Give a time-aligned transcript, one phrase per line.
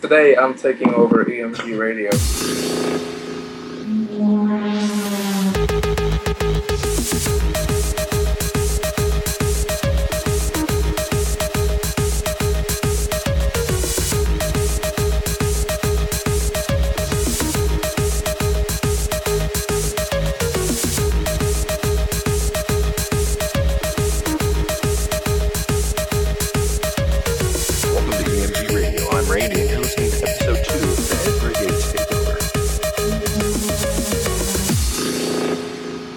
[0.00, 3.13] today I'm taking over EMG Radio.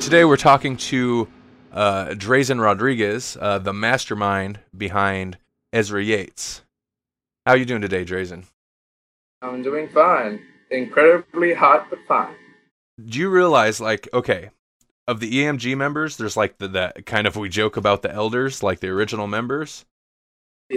[0.08, 1.28] Today, we're talking to
[1.74, 5.38] uh, Drazen Rodriguez, uh, the mastermind behind
[5.74, 6.62] Ezra Yates.
[7.46, 8.46] How are you doing today, Drazen?
[9.42, 10.40] I'm doing fine.
[10.72, 12.36] Incredibly hot, but fine.
[13.06, 14.52] Do you realize, like, okay,
[15.10, 18.64] of the EMG members, there's like the that kind of we joke about the elders,
[18.64, 19.84] like the original members.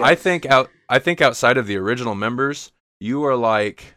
[0.03, 3.95] I think out I think outside of the original members, you are like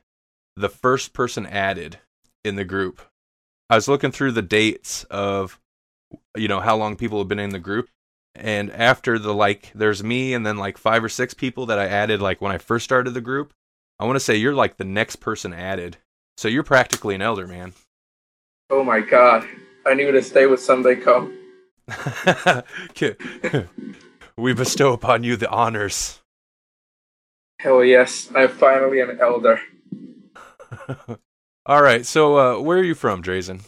[0.56, 1.98] the first person added
[2.46, 3.02] in the group.
[3.70, 5.60] I was looking through the dates of
[6.36, 7.90] you know how long people have been in the group
[8.36, 11.86] and after the like there's me and then like five or six people that I
[11.86, 13.54] added like when I first started the group.
[14.00, 15.98] I want to say you're like the next person added.
[16.38, 17.74] So you're practically an elder, man.
[18.70, 19.48] Oh my god.
[19.86, 21.38] I knew this stay with someday come.
[24.38, 26.22] we bestow upon you the honors.
[27.60, 29.62] Hell yes, I'm finally an elder.
[31.66, 33.62] All right, so uh, where are you from, Drazen?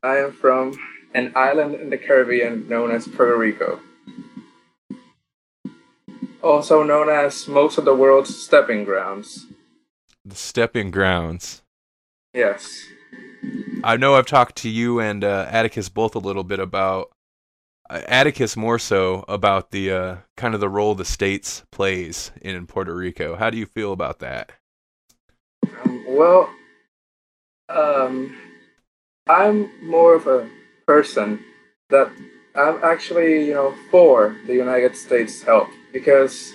[0.00, 0.78] I am from
[1.12, 3.80] an island in the Caribbean known as Puerto Rico.
[6.40, 9.46] Also known as most of the world's stepping grounds.
[10.24, 11.62] The stepping grounds.
[12.32, 12.86] Yes.
[13.82, 17.10] I know I've talked to you and uh, Atticus both a little bit about
[17.90, 22.68] uh, Atticus more so about the uh, kind of the role the states plays in
[22.68, 23.34] Puerto Rico.
[23.34, 24.52] How do you feel about that?
[25.84, 26.48] Um, well,
[27.68, 28.36] um,
[29.28, 30.48] I'm more of a
[30.86, 31.44] person
[31.90, 32.10] that
[32.54, 36.54] I'm actually, you know, for the United States' help because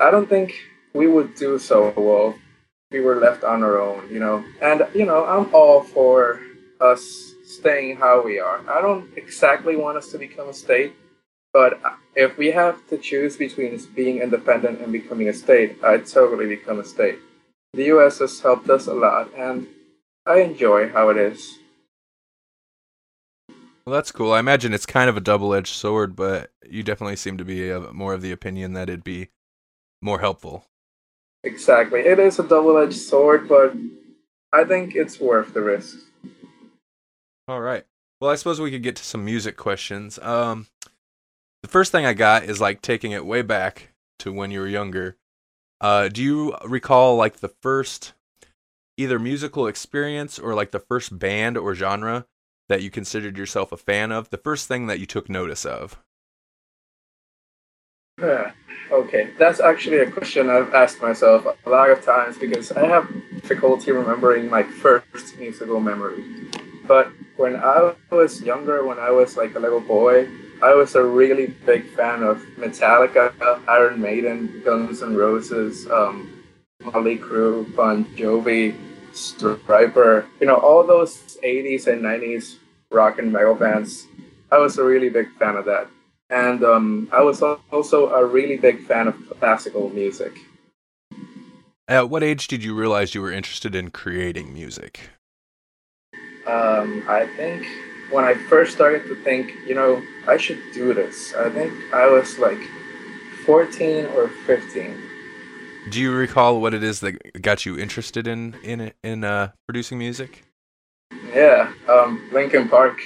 [0.00, 0.52] I don't think
[0.92, 4.44] we would do so well if we were left on our own, you know.
[4.60, 6.40] And, you know, I'm all for
[6.80, 8.60] us staying how we are.
[8.68, 10.92] I don't exactly want us to become a state,
[11.52, 11.80] but
[12.14, 16.80] if we have to choose between being independent and becoming a state, I'd totally become
[16.80, 17.18] a state.
[17.72, 19.66] The US has helped us a lot, and
[20.28, 21.58] I enjoy how it is.
[23.86, 24.32] Well, that's cool.
[24.32, 27.92] I imagine it's kind of a double-edged sword, but you definitely seem to be uh
[27.92, 29.28] more of the opinion that it'd be
[30.02, 30.66] more helpful.
[31.42, 32.00] Exactly.
[32.00, 33.74] It is a double edged sword, but
[34.52, 35.96] I think it's worth the risk.
[37.46, 37.86] All right.
[38.20, 40.18] Well, I suppose we could get to some music questions.
[40.18, 40.66] Um,
[41.62, 44.68] the first thing I got is like taking it way back to when you were
[44.68, 45.16] younger.
[45.80, 48.12] Uh, do you recall like the first
[48.98, 52.26] either musical experience or like the first band or genre
[52.68, 54.28] that you considered yourself a fan of?
[54.30, 56.02] The first thing that you took notice of?
[58.20, 58.52] Yeah.
[58.90, 63.06] Okay, that's actually a question I've asked myself a lot of times because I have
[63.34, 66.24] difficulty remembering my first musical memory.
[66.86, 70.26] But when I was younger, when I was like a little boy,
[70.62, 73.32] I was a really big fan of Metallica,
[73.68, 76.42] Iron Maiden, Guns N' Roses, um,
[76.82, 78.74] Motley Crue, Bon Jovi,
[79.12, 82.56] Stryper, you know, all those 80s and 90s
[82.90, 84.06] rock and metal bands.
[84.50, 85.88] I was a really big fan of that.
[86.30, 90.32] And um, I was also a really big fan of classical music.
[91.86, 95.10] At what age did you realize you were interested in creating music?
[96.46, 97.66] Um, I think
[98.10, 102.06] when I first started to think, you know, I should do this, I think I
[102.10, 102.58] was like
[103.46, 105.07] 14 or 15.
[105.90, 109.98] Do you recall what it is that got you interested in in in uh, producing
[109.98, 110.44] music?
[111.32, 112.98] Yeah, um, Linkin Park.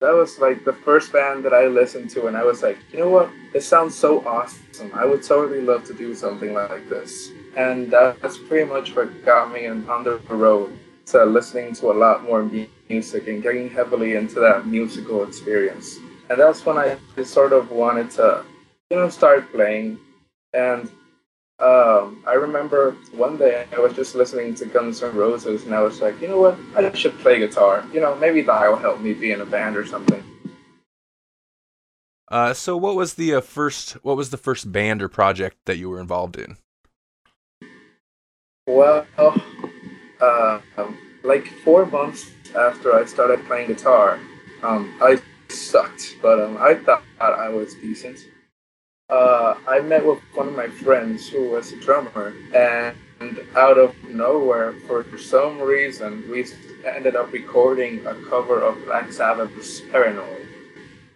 [0.00, 3.00] That was like the first band that I listened to, and I was like, you
[3.00, 3.30] know what?
[3.52, 4.92] This sounds so awesome.
[4.94, 7.30] I would totally love to do something like this.
[7.56, 12.22] And that's pretty much what got me on the road to listening to a lot
[12.22, 12.48] more
[12.88, 15.98] music and getting heavily into that musical experience.
[16.30, 18.44] And that's when I sort of wanted to,
[18.90, 19.98] you know, start playing.
[20.54, 20.88] And
[21.60, 25.80] um, I remember one day I was just listening to Guns N' Roses, and I
[25.80, 26.56] was like, you know what?
[26.76, 27.84] I should play guitar.
[27.92, 30.22] You know, maybe that'll help me be in a band or something.
[32.30, 35.78] Uh, so what was the uh, first what was the first band or project that
[35.78, 36.58] you were involved in?
[38.68, 39.06] Well,
[40.20, 44.20] uh, um, like four months after I started playing guitar,
[44.62, 48.18] um, I sucked, but um, I thought I was decent.
[49.08, 52.94] Uh, I met with one of my friends who was a drummer, and
[53.56, 56.46] out of nowhere, for some reason, we
[56.84, 60.46] ended up recording a cover of Black Sabbath's Paranoid.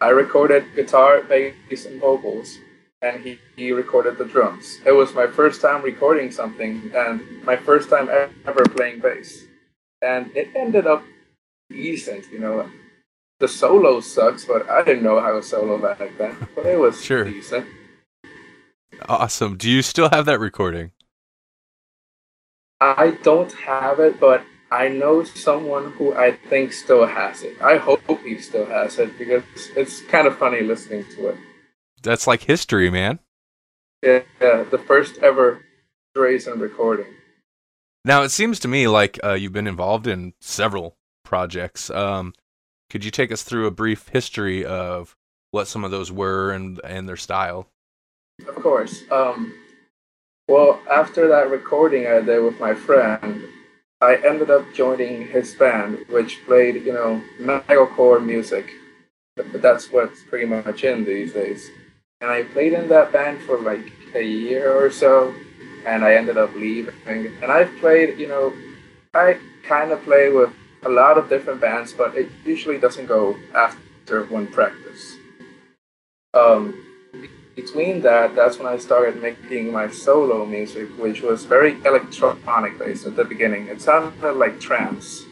[0.00, 2.58] I recorded guitar, bass, and vocals,
[3.02, 4.80] and he, he recorded the drums.
[4.86, 8.08] It was my first time recording something, and my first time
[8.46, 9.44] ever playing bass.
[10.00, 11.04] And it ended up
[11.70, 12.68] decent, you know.
[13.38, 16.36] The solo sucks, but I didn't know how to solo back then.
[16.54, 17.24] But it was sure.
[17.24, 17.66] decent.
[19.08, 19.56] Awesome.
[19.56, 20.92] Do you still have that recording?
[22.80, 27.60] I don't have it, but I know someone who I think still has it.
[27.62, 29.44] I hope he still has it because
[29.76, 31.36] it's kind of funny listening to it.
[32.02, 33.20] That's like history, man.
[34.02, 35.62] Yeah, yeah the first ever
[36.16, 37.14] Drazen recording.
[38.04, 41.88] Now it seems to me like uh, you've been involved in several projects.
[41.90, 42.34] Um,
[42.90, 45.16] could you take us through a brief history of
[45.50, 47.68] what some of those were and and their style?
[48.48, 49.04] Of course.
[49.10, 49.54] Um,
[50.48, 53.44] well, after that recording I did with my friend,
[54.00, 58.68] I ended up joining his band, which played, you know, metalcore music.
[59.36, 61.70] But that's what's pretty much in these days.
[62.20, 65.34] And I played in that band for like a year or so,
[65.86, 66.94] and I ended up leaving.
[67.06, 68.52] And I've played, you know,
[69.14, 70.52] I kind of play with
[70.84, 75.16] a lot of different bands, but it usually doesn't go after one practice.
[76.34, 76.91] Um,
[77.54, 83.06] between that, that's when I started making my solo music, which was very electronic based
[83.06, 83.68] at the beginning.
[83.68, 85.24] It sounded like trance.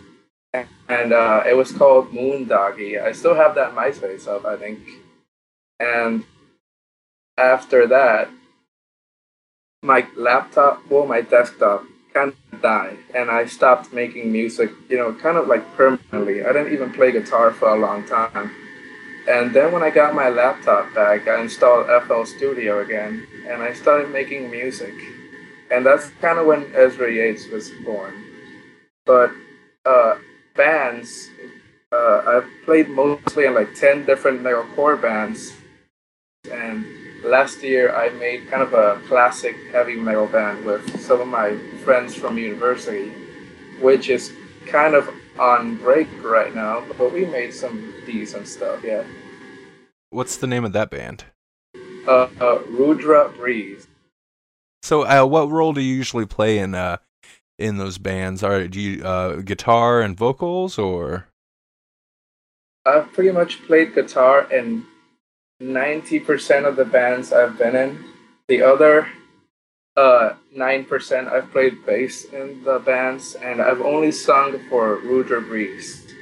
[0.89, 3.01] And uh, it was called Moon Moondoggy.
[3.01, 4.81] I still have that MySpace up, I think.
[5.79, 6.25] And
[7.39, 8.29] after that,
[9.83, 15.15] my laptop, well, my desktop kind of died, and I stopped making music, you know,
[15.15, 16.45] kind of like permanently.
[16.45, 18.51] I didn't even play guitar for a long time.
[19.31, 23.73] And then when I got my laptop back, I installed FL Studio again, and I
[23.73, 24.93] started making music.
[25.71, 28.13] And that's kind of when Ezra Yates was born.
[29.07, 29.31] But
[29.87, 30.17] uh,
[30.57, 31.31] bands,
[31.93, 35.53] uh, I've played mostly in like 10 different metalcore bands.
[36.51, 36.85] And
[37.23, 41.57] last year I made kind of a classic heavy metal band with some of my
[41.85, 43.13] friends from university,
[43.81, 44.33] which is
[44.67, 49.05] kind of on break right now, but we made some decent stuff, yeah.
[50.11, 51.25] What's the name of that band?
[52.07, 53.87] Uh, uh Rudra Breeze.
[54.83, 56.97] So, uh, what role do you usually play in uh
[57.59, 58.43] in those bands?
[58.43, 61.29] Are do you uh guitar and vocals or?
[62.85, 64.87] I've pretty much played guitar in
[65.61, 68.05] ninety percent of the bands I've been in.
[68.49, 69.07] The other
[69.97, 76.15] uh, 9% I've played bass in the bands, and I've only sung for Rudra Breeze,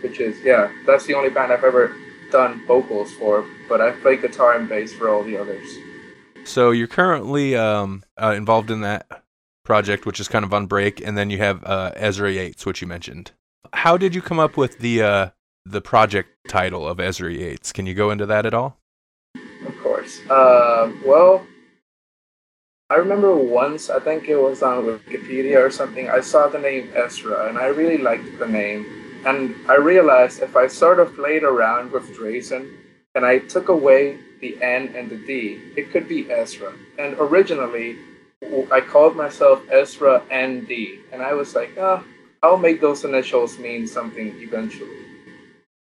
[0.00, 1.94] which is, yeah, that's the only band I've ever
[2.34, 5.68] done vocals for, but I play guitar and bass for all the others.
[6.42, 9.22] So you're currently um, uh, involved in that
[9.64, 12.82] project, which is kind of on break, and then you have uh, Ezra Yates, which
[12.82, 13.30] you mentioned.
[13.72, 15.28] How did you come up with the uh,
[15.64, 17.72] the project title of Ezra Yates?
[17.72, 18.78] Can you go into that at all?
[19.64, 20.20] Of course.
[20.28, 21.46] Uh, well,
[22.90, 26.90] I remember once, I think it was on Wikipedia or something, I saw the name
[26.94, 29.03] Ezra and I really liked the name.
[29.26, 32.76] And I realized if I sort of played around with Drazen
[33.14, 36.72] and I took away the N and the D, it could be Ezra.
[36.98, 37.96] And originally,
[38.70, 40.70] I called myself Ezra ND.
[41.12, 42.04] And I was like, oh,
[42.42, 45.04] I'll make those initials mean something eventually.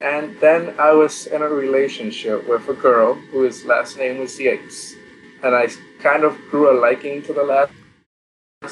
[0.01, 4.95] And then I was in a relationship with a girl whose last name was Yates
[5.43, 5.69] and I
[6.01, 7.73] kind of grew a liking to the last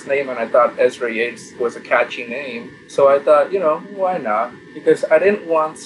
[0.07, 2.71] name, and I thought Ezra Yates was a catchy name.
[2.89, 4.53] So I thought, you know, why not?
[4.75, 5.79] Because I didn't want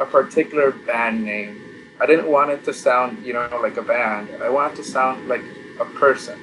[0.00, 1.60] a particular band name.
[2.00, 4.28] I didn't want it to sound, you know, like a band.
[4.42, 5.42] I wanted to sound like
[5.80, 6.38] a person.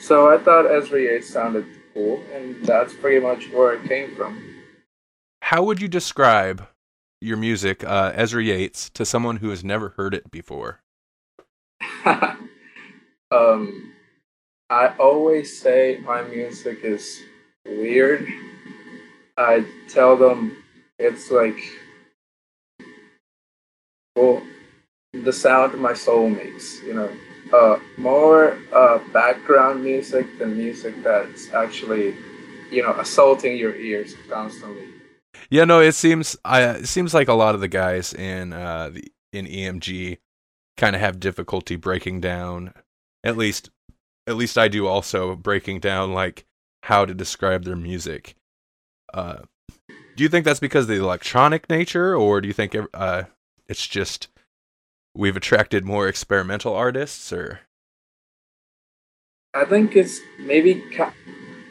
[0.00, 1.64] So I thought Ezra Yates sounded
[1.94, 4.42] cool, and that's pretty much where it came from.
[5.40, 6.68] How would you describe
[7.20, 10.80] your music, uh, Ezra Yates, to someone who has never heard it before?
[13.30, 13.94] Um,
[14.72, 17.22] I always say my music is
[17.66, 18.26] weird.
[19.36, 20.64] I tell them
[20.98, 21.58] it's like,
[24.16, 24.42] well,
[25.12, 27.10] the sound my soul makes, you know.
[27.52, 32.14] Uh, more uh, background music than music that's actually,
[32.70, 34.88] you know, assaulting your ears constantly.
[35.50, 38.88] Yeah, no, it seems I it seems like a lot of the guys in uh
[38.88, 40.16] the, in EMG
[40.78, 42.72] kind of have difficulty breaking down
[43.22, 43.68] at least
[44.26, 46.44] at least I do also breaking down like
[46.84, 48.34] how to describe their music.
[49.12, 49.42] Uh,
[50.16, 53.24] do you think that's because of the electronic nature, or do you think uh,
[53.68, 54.28] it's just
[55.14, 57.60] we've attracted more experimental artists, or
[59.54, 60.82] I think it's maybe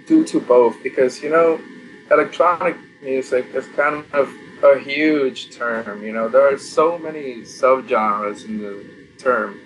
[0.08, 1.60] due to both because you know,
[2.12, 4.32] electronic music is kind of
[4.64, 6.04] a huge term.
[6.04, 8.86] You know, there are so many subgenres in the
[9.18, 9.60] term.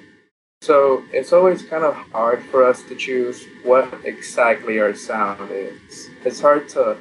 [0.65, 6.09] So it's always kind of hard for us to choose what exactly our sound is.
[6.23, 6.97] It's hard to,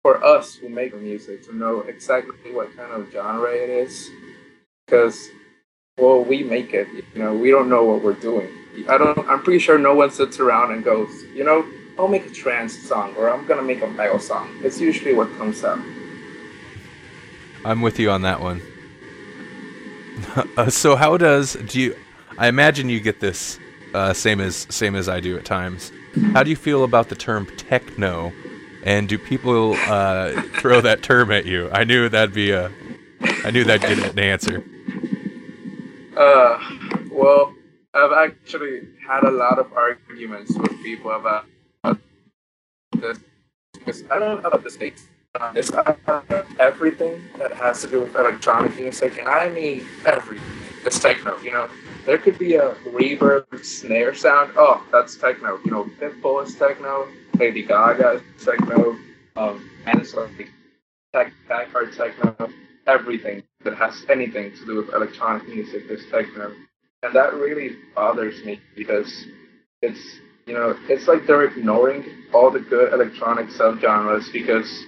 [0.00, 4.08] for us who make music, to know exactly what kind of genre it is,
[4.86, 5.28] because,
[5.98, 6.88] well, we make it.
[7.14, 8.48] You know, we don't know what we're doing.
[8.88, 9.18] I don't.
[9.28, 11.62] I'm pretty sure no one sits around and goes, you know,
[11.98, 14.48] I'll make a trance song or I'm gonna make a metal song.
[14.62, 15.78] It's usually what comes out.
[17.66, 18.62] I'm with you on that one.
[20.56, 21.96] uh, so how does do you?
[22.38, 23.58] I imagine you get this
[23.94, 25.92] uh, same as same as I do at times.
[26.32, 28.32] How do you feel about the term techno?
[28.82, 31.70] And do people uh, throw that term at you?
[31.70, 32.70] I knew that'd be a.
[33.44, 34.62] I knew that'd get an answer.
[36.16, 36.58] Uh,
[37.10, 37.54] well,
[37.94, 41.46] I've actually had a lot of arguments with people about
[42.92, 43.18] this
[43.72, 45.06] because I don't know about the states.
[45.54, 45.72] It's
[46.60, 50.46] everything that has to do with electronic music, and I mean everything.
[50.84, 51.68] It's techno, you know.
[52.06, 54.52] There could be a reverb snare sound.
[54.56, 55.58] Oh, that's techno.
[55.64, 57.08] You know, Pitbull is techno.
[57.38, 58.96] Lady Gaga is techno.
[59.36, 60.30] Um, and it's like
[61.12, 62.50] tech, hard techno.
[62.86, 66.52] Everything that has anything to do with electronic music is techno
[67.04, 69.26] and that really bothers me because
[69.82, 70.00] it's
[70.46, 74.84] you know it's like they're ignoring all the good electronic subgenres because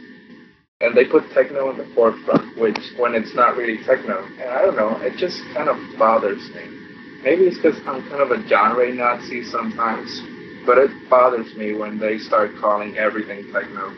[0.81, 4.63] and they put techno in the forefront which when it's not really techno and i
[4.63, 6.86] don't know it just kind of bothers me
[7.27, 10.23] maybe it's because i'm kind of a genre nazi sometimes
[10.65, 13.93] but it bothers me when they start calling everything techno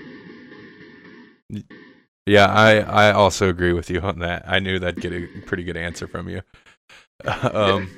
[2.26, 5.62] yeah i i also agree with you on that i knew that'd get a pretty
[5.62, 6.42] good answer from you
[7.52, 7.88] um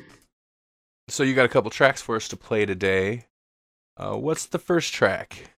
[1.11, 3.27] so you got a couple tracks for us to play today.
[3.97, 5.51] Uh, what's the first track?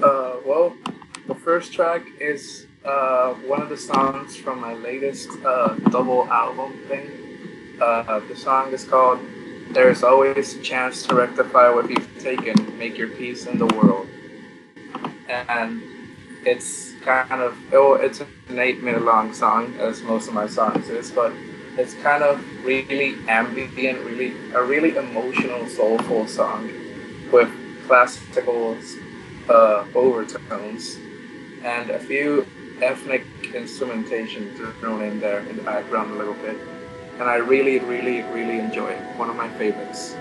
[0.00, 0.74] Uh, well,
[1.26, 6.72] the first track is uh, one of the songs from my latest uh, double album
[6.86, 7.21] thing.
[7.82, 9.18] Uh, the song is called
[9.72, 14.06] "There's Always a Chance to Rectify What You've Taken, Make Your Peace in the World,"
[15.28, 15.82] and
[16.46, 21.10] it's kind of oh, it's an eight-minute long song, as most of my songs is,
[21.10, 21.32] but
[21.76, 26.70] it's kind of really ambient, really a really emotional, soulful song
[27.32, 27.50] with
[27.88, 28.78] classical
[29.48, 30.98] uh, overtones
[31.64, 32.46] and a few
[32.80, 36.56] ethnic instrumentation thrown in there in the background a little bit.
[37.18, 39.02] And I really, really, really enjoy it.
[39.16, 40.16] One of my favorites.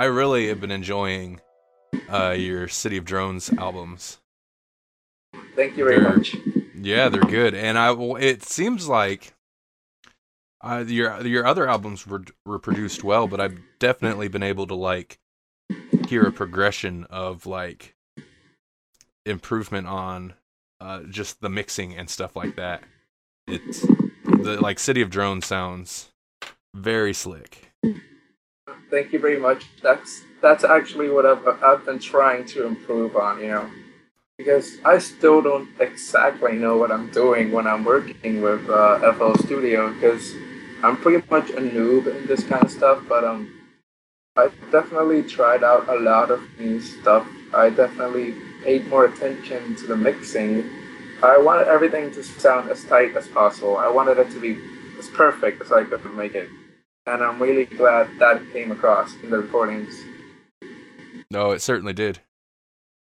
[0.00, 1.40] I really have been enjoying
[2.08, 4.18] uh, your City of Drones albums.
[5.54, 6.34] Thank you very They're- much.
[6.74, 7.92] Yeah, they're good, and I.
[8.18, 9.34] It seems like
[10.62, 14.74] uh, your your other albums were were produced well, but I've definitely been able to
[14.74, 15.18] like
[16.08, 17.94] hear a progression of like
[19.26, 20.32] improvement on
[20.80, 22.82] uh, just the mixing and stuff like that.
[23.46, 26.12] It's the like City of Drones sounds
[26.74, 27.72] very slick.
[28.90, 29.66] Thank you very much.
[29.82, 33.40] That's that's actually what I've I've been trying to improve on.
[33.40, 33.70] You know,
[34.38, 39.34] because I still don't exactly know what I'm doing when I'm working with uh, FL
[39.44, 40.34] Studio because
[40.82, 43.02] I'm pretty much a noob in this kind of stuff.
[43.08, 43.60] But um,
[44.36, 47.26] I definitely tried out a lot of new stuff.
[47.52, 50.68] I definitely paid more attention to the mixing.
[51.22, 53.76] I wanted everything to sound as tight as possible.
[53.76, 54.58] I wanted it to be
[54.98, 56.48] as perfect as I could make it
[57.10, 59.94] and I'm really glad that came across in the recordings.
[61.30, 62.20] No, it certainly did.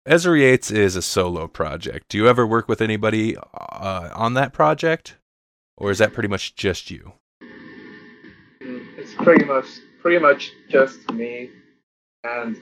[0.07, 2.09] Ezra Yates is a solo project.
[2.09, 5.17] Do you ever work with anybody uh, on that project,
[5.77, 7.13] or is that pretty much just you?
[8.63, 9.67] Mm, It's pretty much
[10.01, 11.51] pretty much just me
[12.25, 12.57] and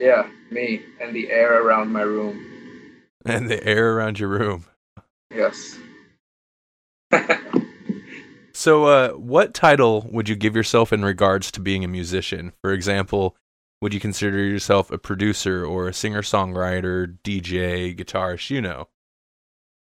[0.00, 2.44] yeah, me and the air around my room.
[3.24, 4.64] And the air around your room.
[5.32, 5.78] Yes.
[8.62, 12.52] So, uh, what title would you give yourself in regards to being a musician?
[12.60, 13.36] For example,
[13.80, 18.50] would you consider yourself a producer or a singer songwriter, DJ, guitarist?
[18.50, 18.86] You know.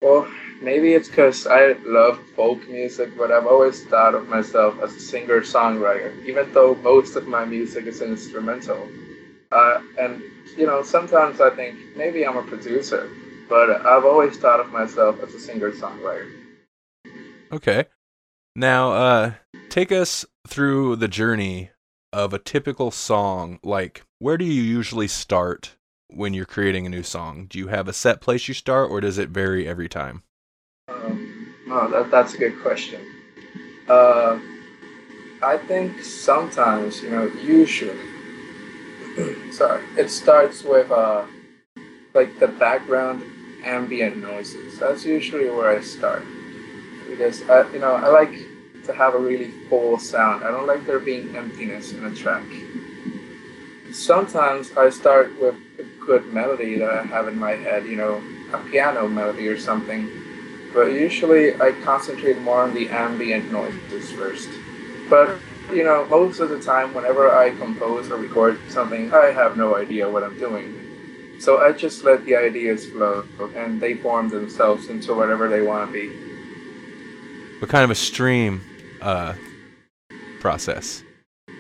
[0.03, 4.93] well, maybe it's because I love folk music, but I've always thought of myself as
[4.93, 8.91] a singer songwriter, even though most of my music is instrumental.
[9.53, 10.23] Uh, and
[10.55, 13.09] you know, sometimes I think maybe I'm a producer,
[13.49, 16.31] but I've always thought of myself as a singer songwriter.
[17.51, 17.87] Okay.
[18.59, 19.33] Now, uh,
[19.69, 21.73] take us through the journey
[22.11, 23.59] of a typical song.
[23.63, 25.77] Like, where do you usually start
[26.09, 27.49] when you're creating a new song?
[27.51, 30.23] Do you have a set place you start, or does it vary every time?
[30.89, 33.03] Um, oh, that, that's a good question.
[33.91, 34.39] Uh,
[35.43, 38.01] I think sometimes, you know, usually,
[39.53, 41.27] sorry, it starts with uh,
[42.15, 43.23] like the background
[43.63, 44.79] ambient noises.
[44.79, 46.25] That's usually where I start
[47.09, 48.33] because I, you know, I like
[48.85, 50.45] to have a really full sound.
[50.45, 52.45] I don't like there being emptiness in a track.
[53.93, 58.23] Sometimes I start with a good melody that I have in my head, you know,
[58.53, 60.09] a piano melody or something.
[60.73, 64.49] But usually I concentrate more on the ambient noises first.
[65.09, 65.39] But
[65.73, 69.77] you know, most of the time, whenever I compose or record something, I have no
[69.77, 71.39] idea what I'm doing.
[71.41, 75.89] So I just let the ideas flow, and they form themselves into whatever they want
[75.89, 76.36] to be.
[77.59, 78.61] What kind of a stream
[79.01, 79.35] uh,
[80.41, 81.03] process?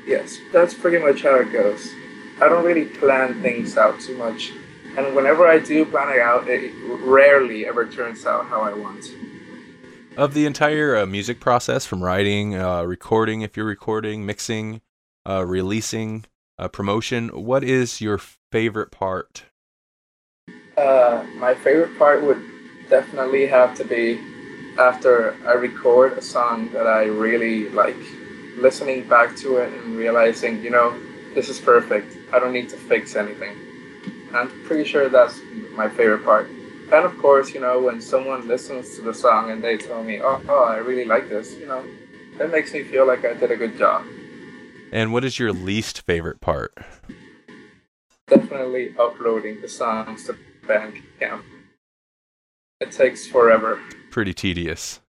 [0.06, 1.88] Yes, that's pretty much how it goes.
[2.40, 4.52] I don't really plan things out too much,
[4.98, 9.06] and whenever I do plan it out, it rarely ever turns out how I want.
[10.18, 14.82] Of the entire uh, music process, from writing, uh, recording, if you're recording, mixing,
[15.26, 16.26] uh, releasing,
[16.58, 18.18] uh, promotion, what is your
[18.52, 19.44] favorite part?
[20.76, 22.42] Uh, my favorite part would
[22.90, 24.20] definitely have to be
[24.78, 27.96] after I record a song that I really like,
[28.56, 30.98] listening back to it and realizing, you know,
[31.34, 32.16] this is perfect.
[32.32, 33.54] I don't need to fix anything.
[34.32, 35.38] I'm pretty sure that's
[35.72, 36.48] my favorite part.
[36.48, 40.20] And of course, you know, when someone listens to the song and they tell me,
[40.22, 41.84] oh, oh I really like this, you know,
[42.38, 44.04] that makes me feel like I did a good job.
[44.92, 46.74] And what is your least favorite part?
[48.28, 50.36] Definitely uploading the songs to
[50.66, 51.42] Bandcamp.
[52.80, 53.80] It takes forever.
[54.16, 55.00] Pretty tedious.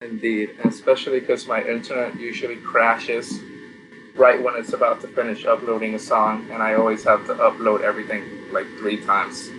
[0.00, 3.32] Indeed, especially because my internet usually crashes
[4.16, 7.82] right when it's about to finish uploading a song, and I always have to upload
[7.82, 9.50] everything like three times.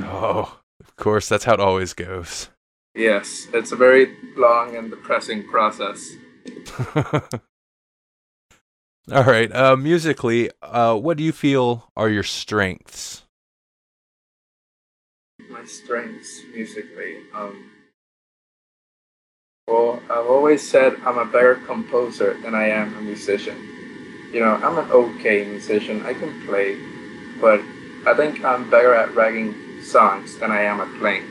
[0.00, 2.48] Oh, of course, that's how it always goes.
[2.96, 6.16] Yes, it's a very long and depressing process.
[9.12, 9.54] All right.
[9.54, 13.22] Uh, musically, uh, what do you feel are your strengths?
[15.48, 17.18] My strengths musically.
[17.32, 17.69] Um,
[19.70, 23.56] well, I've always said I'm a better composer than I am a musician.
[24.32, 26.04] You know, I'm an okay musician.
[26.04, 26.76] I can play,
[27.40, 27.60] but
[28.04, 31.24] I think I'm better at writing songs than I am at playing.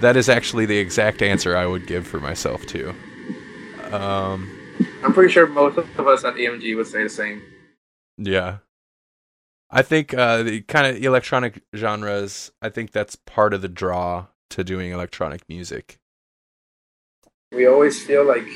[0.00, 2.92] That is actually the exact answer I would give for myself too.
[3.92, 4.50] Um,
[5.04, 7.42] I'm pretty sure most of us at EMG would say the same.
[8.18, 8.58] yeah.
[9.70, 12.52] I think uh, the kind of electronic genres.
[12.60, 15.98] I think that's part of the draw to doing electronic music.
[17.52, 18.46] We always feel like,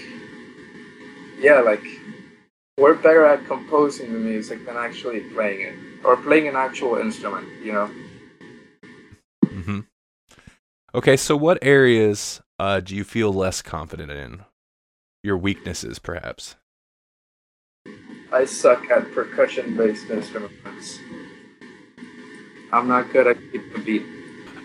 [1.41, 1.83] yeah, like
[2.79, 7.49] we're better at composing the music than actually playing it or playing an actual instrument.
[7.65, 7.91] You know.
[9.45, 9.81] Mm-hmm.
[10.95, 14.45] Okay, so what areas uh, do you feel less confident in?
[15.25, 16.55] Your weaknesses, perhaps.
[18.33, 21.01] I suck at percussion-based instruments.
[22.73, 24.18] I'm not good at keeping the beat.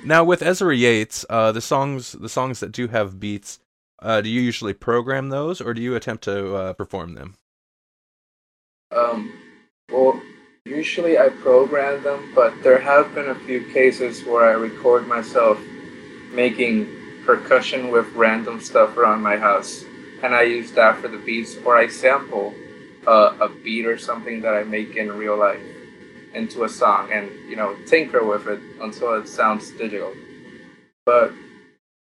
[0.06, 3.60] Now, with Ezra Yates, uh, the songs the songs that do have beats,
[4.02, 7.36] uh, do you usually program those, or do you attempt to uh, perform them?
[8.92, 9.32] Um,
[9.90, 10.22] well,
[10.66, 15.58] usually I program them, but there have been a few cases where I record myself
[16.34, 16.86] making
[17.26, 19.86] percussion with random stuff around my house,
[20.22, 22.54] and I use that for the beats, or I sample
[23.08, 25.62] uh, a beat or something that I make in real life
[26.34, 30.14] into a song, and you know tinker with it until it sounds digital.
[31.06, 31.34] But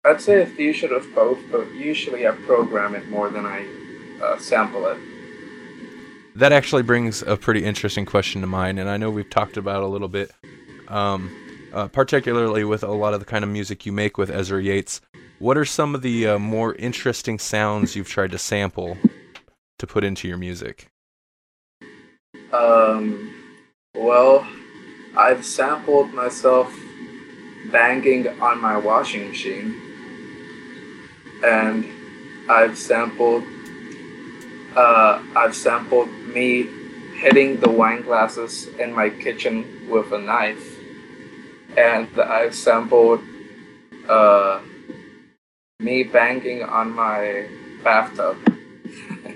[0.05, 3.67] I'd say a fusion of both, but usually I program it more than I
[4.23, 4.99] uh, sample it.
[6.35, 9.83] That actually brings a pretty interesting question to mind, and I know we've talked about
[9.83, 10.33] a little bit,
[10.89, 11.31] um,
[11.73, 15.01] uh, particularly with a lot of the kind of music you make with Ezra Yates.
[15.39, 18.97] What are some of the uh, more interesting sounds you've tried to sample
[19.79, 20.89] to put into your music?
[22.53, 23.42] Um,
[24.03, 24.47] well,
[25.17, 26.75] I've sampled myself
[27.71, 29.75] banging on my washing machine,
[31.45, 31.85] and
[32.49, 33.45] I've sampled.
[34.75, 36.67] Uh, I've sampled me
[37.19, 40.79] hitting the wine glasses in my kitchen with a knife,
[41.77, 43.21] and I've sampled
[44.09, 44.61] uh,
[45.81, 47.47] me banging on my
[47.85, 48.39] bathtub.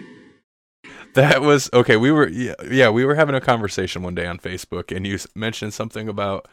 [1.17, 1.97] That was okay.
[1.97, 5.19] We were yeah, yeah, we were having a conversation one day on Facebook, and you
[5.35, 6.47] mentioned something about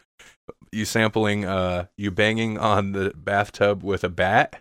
[0.72, 4.56] you sampling uh you banging on the bathtub with a bat,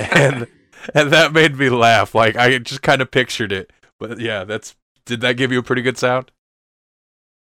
[0.00, 0.48] and
[0.94, 2.16] and that made me laugh.
[2.16, 3.72] Like I just kind of pictured it.
[4.00, 4.74] But yeah, that's
[5.06, 6.32] did that give you a pretty good sound?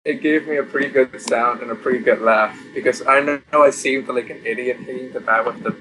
[0.05, 3.41] It gave me a pretty good sound and a pretty good laugh because I know
[3.53, 5.77] I seemed like an idiot hitting the bat with the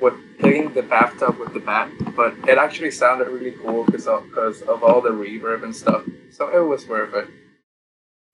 [0.00, 4.24] with hitting the bathtub with the bat, but it actually sounded really cool because of,
[4.32, 6.04] 'cause of all the reverb and stuff.
[6.30, 7.28] So it was worth it.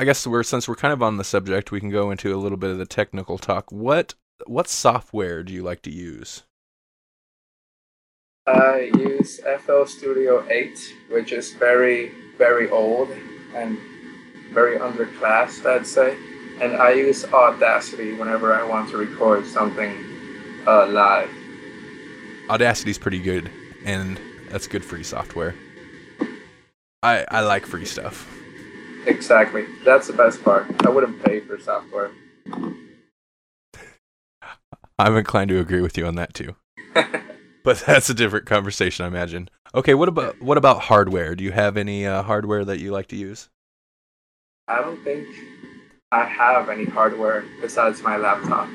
[0.00, 2.38] I guess we're since we're kind of on the subject, we can go into a
[2.38, 3.70] little bit of the technical talk.
[3.72, 4.14] What
[4.46, 6.44] what software do you like to use?
[8.46, 10.78] I use FL Studio 8,
[11.10, 13.10] which is very very old
[13.54, 13.76] and
[14.52, 16.16] very underclassed, I'd say.
[16.60, 20.07] And I use Audacity whenever I want to record something
[20.68, 21.30] uh, live.
[22.48, 23.50] Audacity's pretty good,
[23.84, 25.54] and that's good free software.
[27.02, 28.30] I I like free stuff.
[29.06, 29.64] Exactly.
[29.84, 30.66] That's the best part.
[30.86, 32.10] I wouldn't pay for software.
[34.98, 36.56] I'm inclined to agree with you on that too.
[37.64, 39.48] but that's a different conversation, I imagine.
[39.74, 41.34] Okay, what about what about hardware?
[41.34, 43.48] Do you have any uh, hardware that you like to use?
[44.66, 45.26] I don't think
[46.12, 48.68] I have any hardware besides my laptop.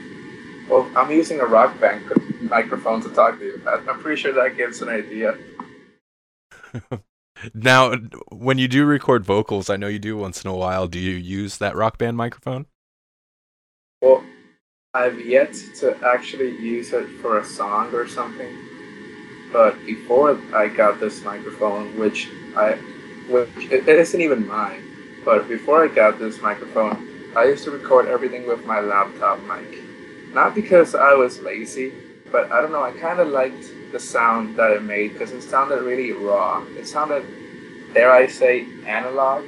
[0.69, 2.03] Well, I'm using a Rock Band
[2.41, 3.61] microphone to talk to you.
[3.67, 5.37] I'm pretty sure that gives an idea.
[7.53, 7.93] Now,
[8.31, 10.87] when you do record vocals, I know you do once in a while.
[10.87, 12.67] Do you use that rock band microphone?
[14.01, 14.23] Well,
[14.93, 18.55] I've yet to actually use it for a song or something.
[19.51, 22.73] But before I got this microphone, which I,
[23.29, 24.83] which it, it isn't even mine,
[25.25, 29.82] but before I got this microphone, I used to record everything with my laptop mic.
[30.33, 31.93] Not because I was lazy,
[32.31, 32.83] but I don't know.
[32.83, 36.63] I kind of liked the sound that it made because it sounded really raw.
[36.77, 37.23] It sounded,
[37.93, 39.45] dare I say, analog.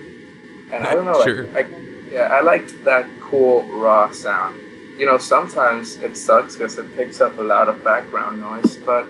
[0.71, 1.23] And I don't know.
[1.23, 1.47] Sure.
[1.55, 1.65] I, I,
[2.11, 4.61] yeah, I liked that cool raw sound.
[4.97, 9.07] You know, sometimes it sucks because it picks up a lot of background noise, but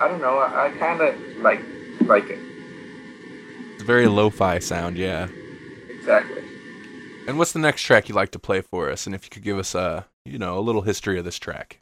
[0.00, 0.38] I don't know.
[0.38, 1.60] I, I kind of like
[2.06, 2.38] like it.
[3.74, 5.28] It's a very lo-fi sound, yeah.
[5.88, 6.42] Exactly.
[7.28, 9.06] And what's the next track you'd like to play for us?
[9.06, 11.80] And if you could give us a, you know, a little history of this track.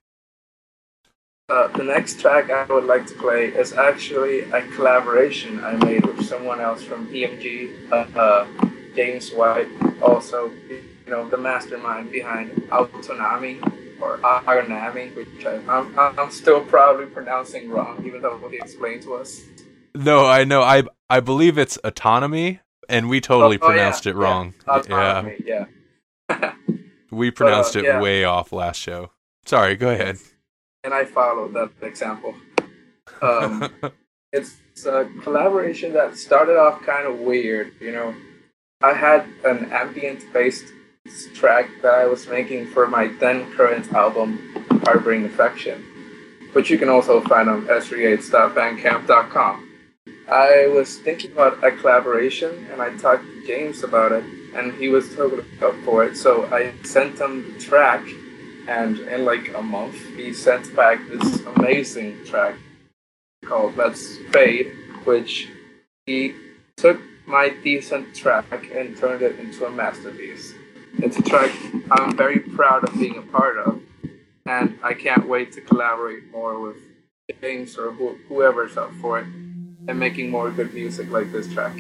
[1.51, 6.05] Uh, the next track I would like to play is actually a collaboration I made
[6.05, 8.47] with someone else from EMG, uh, uh,
[8.95, 9.69] James White,
[10.03, 13.63] also, you know, the mastermind behind Autonami
[14.01, 19.15] or Aranami, which I, I'm, I'm still probably pronouncing wrong, even though he explained to
[19.15, 19.43] us.
[19.95, 20.63] No, I know.
[20.63, 24.53] I I believe it's autonomy, and we totally Oh, oh, yeah, pronounced it wrong.
[24.67, 25.65] yeah, Autonomy, yeah.
[27.11, 28.01] we pronounced uh, it yeah.
[28.01, 29.11] way off last show.
[29.45, 30.19] Sorry, go ahead.
[30.85, 32.35] and I followed that example.
[33.23, 33.71] Um,
[34.33, 37.73] it's a collaboration that started off kind of weird.
[37.81, 38.15] You know,
[38.83, 40.73] I had an ambient-based
[41.35, 44.39] track that I was making for my then current album,
[44.85, 45.83] Harboring Affection,
[46.53, 48.19] which you can also find on s3
[48.55, 49.65] bandcamp.com.
[50.31, 54.89] I was thinking about a collaboration, and I talked to James about it, and he
[54.89, 56.17] was totally up for it.
[56.17, 58.05] So I sent him the track,
[58.67, 62.57] and in like a month, he sent back this amazing track
[63.45, 64.73] called Let's Fade,
[65.05, 65.49] which
[66.07, 66.35] he
[66.77, 70.55] took my decent track and turned it into a masterpiece.
[70.99, 71.51] It's a track
[71.91, 73.81] I'm very proud of being a part of,
[74.47, 76.77] and I can't wait to collaborate more with
[77.41, 81.77] James or wh- whoever's up for it and making more good music like this track.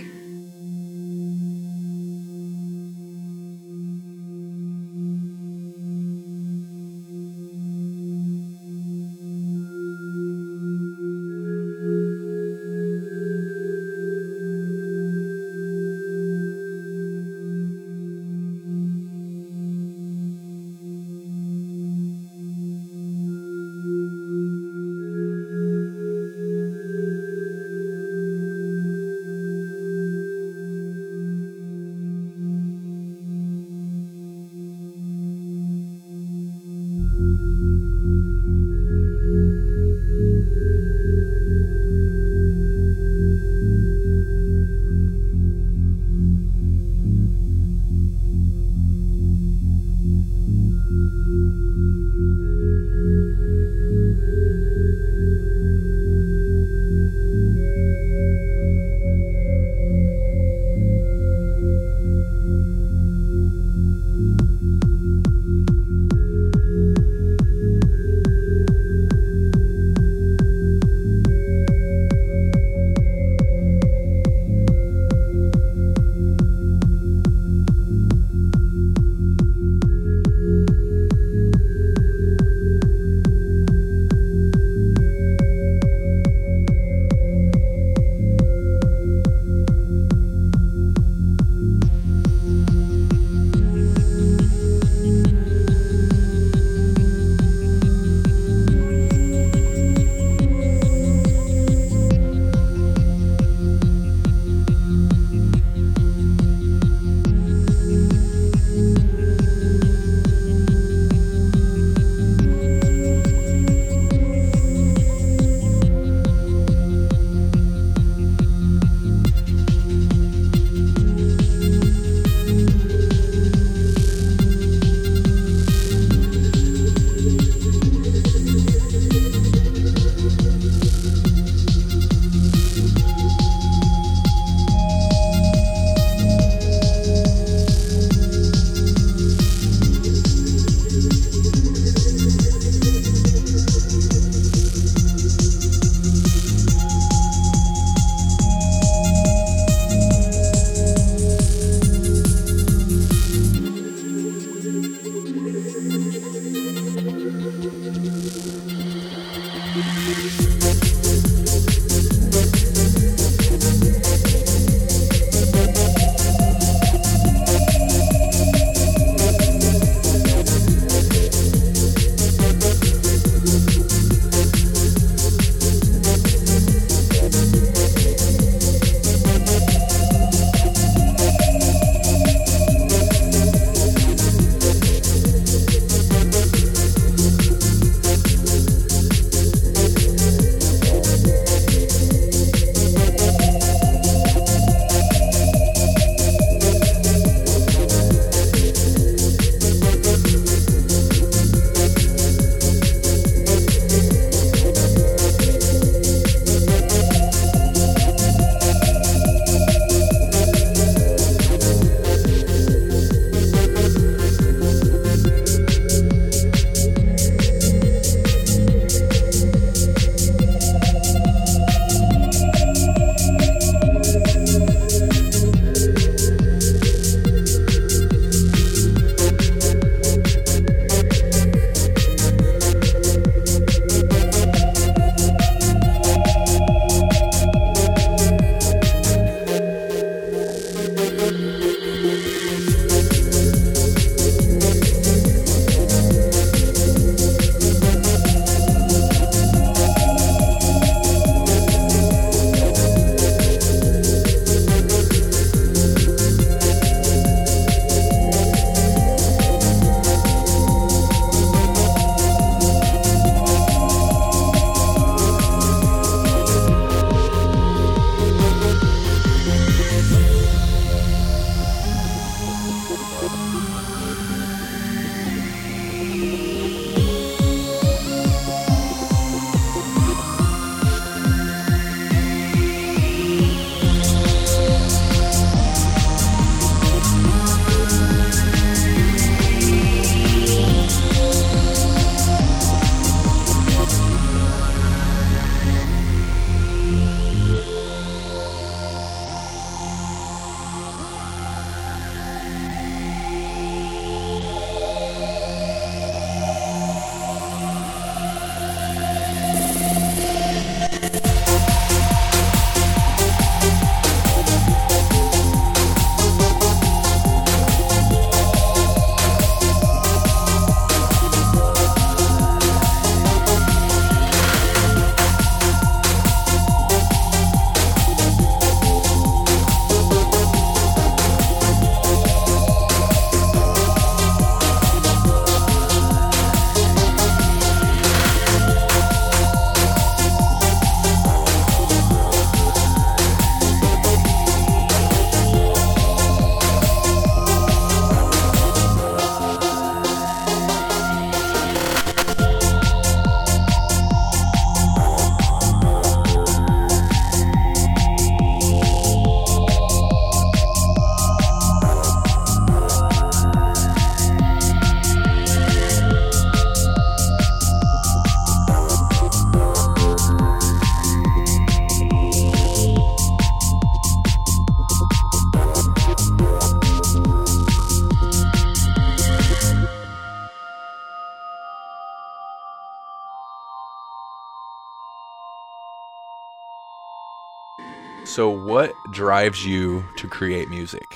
[389.38, 391.06] Drives you to create music?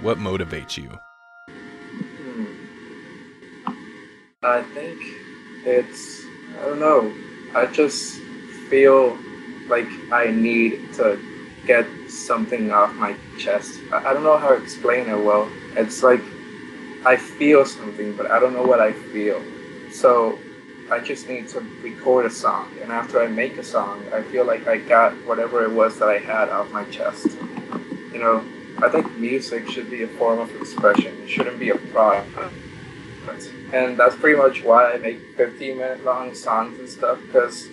[0.00, 0.88] What motivates you?
[2.20, 2.44] Hmm.
[4.44, 5.00] I think
[5.64, 6.24] it's,
[6.60, 7.12] I don't know,
[7.52, 8.20] I just
[8.70, 9.18] feel
[9.66, 11.18] like I need to
[11.66, 13.80] get something off my chest.
[13.92, 15.50] I, I don't know how to explain it well.
[15.74, 16.22] It's like
[17.04, 19.42] I feel something, but I don't know what I feel.
[19.90, 20.38] So
[20.90, 24.44] I just need to record a song, and after I make a song, I feel
[24.44, 27.26] like I got whatever it was that I had off my chest.
[28.12, 28.44] You know,
[28.78, 31.22] I think music should be a form of expression.
[31.22, 32.28] It shouldn't be a product.
[33.72, 37.68] And that's pretty much why I make 15 minute long songs and stuff, because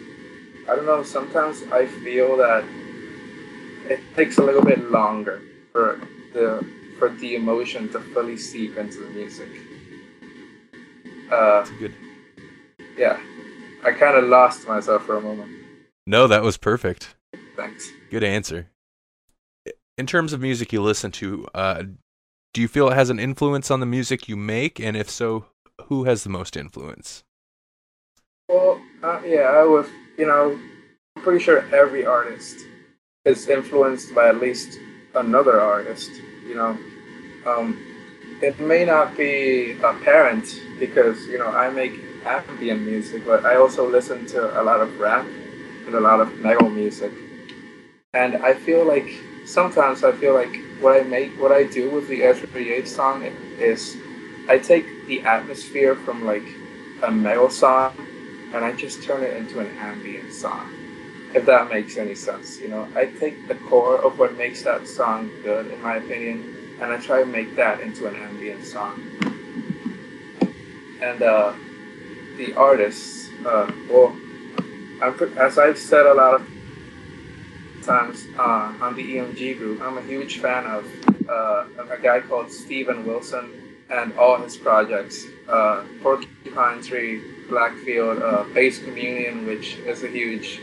[0.68, 2.64] I don't know, sometimes I feel that
[3.90, 5.42] it takes a little bit longer
[5.72, 6.02] for
[6.34, 6.66] the
[6.98, 9.50] for the emotion to fully seep into the music.
[11.30, 11.94] Uh, good.
[12.98, 13.20] Yeah,
[13.84, 15.52] I kind of lost myself for a moment.
[16.06, 17.16] No, that was perfect.
[17.56, 17.92] Thanks.
[18.10, 18.70] Good answer.
[19.98, 21.84] In terms of music you listen to, uh,
[22.54, 24.80] do you feel it has an influence on the music you make?
[24.80, 25.46] And if so,
[25.86, 27.24] who has the most influence?
[28.48, 29.88] Well, uh, yeah, I was,
[30.18, 30.60] you know,
[31.16, 32.66] I'm pretty sure every artist
[33.26, 34.80] is influenced by at least
[35.16, 36.10] another artist.
[36.46, 36.78] You know,
[37.46, 37.80] um,
[38.42, 40.46] it may not be apparent
[40.80, 41.94] because you know I make
[42.26, 45.26] ambient music, but I also listen to a lot of rap
[45.86, 47.12] and a lot of metal music,
[48.14, 49.08] and I feel like
[49.46, 53.24] sometimes I feel like what I make, what I do with the Ezra Yates song
[53.58, 53.98] is
[54.48, 56.44] I take the atmosphere from like
[57.04, 57.94] a metal song
[58.54, 60.74] and I just turn it into an ambient song
[61.34, 62.60] if that makes any sense.
[62.60, 66.78] You know, I take the core of what makes that song good, in my opinion,
[66.80, 69.02] and I try to make that into an ambient song.
[71.02, 71.54] And uh,
[72.38, 74.16] the artists, uh, well,
[75.02, 76.48] I'm, as I've said a lot of
[77.84, 80.86] times uh, on the EMG group, I'm a huge fan of
[81.30, 83.52] uh, a guy called Steven Wilson
[83.90, 85.26] and all his projects.
[85.48, 90.60] Uh, Porcupine Tree, Blackfield, uh, Bass Communion, which is a huge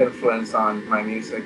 [0.00, 1.44] influence on my music.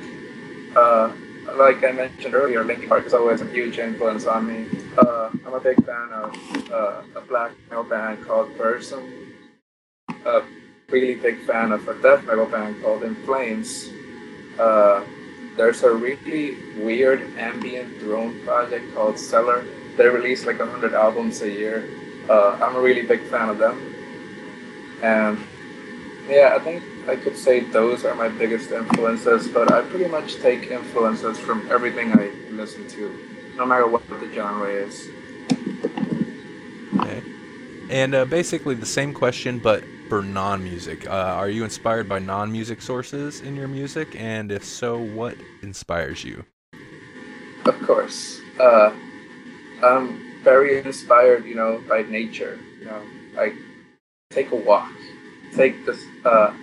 [0.74, 1.12] Uh,
[1.56, 4.66] like I mentioned earlier, Linkin Park is always a huge influence on me.
[4.96, 9.29] Uh, I'm a big fan of uh, a black metal band called Burzum.
[10.30, 10.44] A
[10.90, 13.90] really big fan of a death metal band called In Flames.
[14.60, 15.04] Uh,
[15.56, 19.64] there's a really weird ambient drone project called Celer.
[19.96, 21.90] They release like 100 albums a year.
[22.28, 23.76] Uh, I'm a really big fan of them.
[25.02, 25.36] And
[26.28, 30.36] yeah, I think I could say those are my biggest influences, but I pretty much
[30.36, 35.08] take influences from everything I listen to, no matter what the genre is.
[37.90, 41.08] And uh, basically the same question, but for non-music.
[41.08, 44.14] Uh, are you inspired by non-music sources in your music?
[44.16, 46.44] And if so, what inspires you?
[47.64, 48.40] Of course.
[48.60, 48.92] Uh,
[49.82, 52.60] I'm very inspired, you know, by nature.
[52.78, 53.02] You know,
[53.36, 53.54] I
[54.30, 54.92] take a walk,
[55.56, 56.54] take this, uh,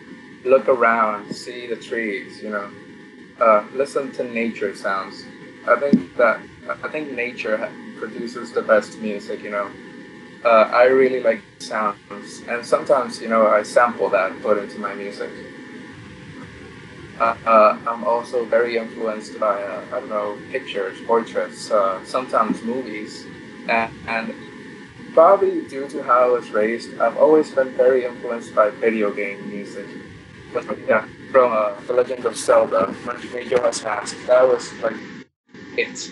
[0.46, 2.72] look around, see the trees, you know,
[3.42, 5.26] uh, listen to nature sounds.
[5.68, 6.40] I think that
[6.84, 9.70] I think nature produces the best music, you know.
[10.44, 14.80] Uh, I really like sounds, and sometimes, you know, I sample that, and put into
[14.80, 15.30] my music.
[17.20, 22.62] Uh, uh, I'm also very influenced by, uh, I don't know, pictures, portraits, uh, sometimes
[22.62, 23.26] movies,
[23.68, 24.34] and, and
[25.14, 29.50] probably due to how I was raised, I've always been very influenced by video game
[29.50, 29.88] music
[30.88, 34.16] yeah, from uh, The Legend of Zelda, Majora's Mask.
[34.28, 34.96] That was like
[35.78, 36.10] it's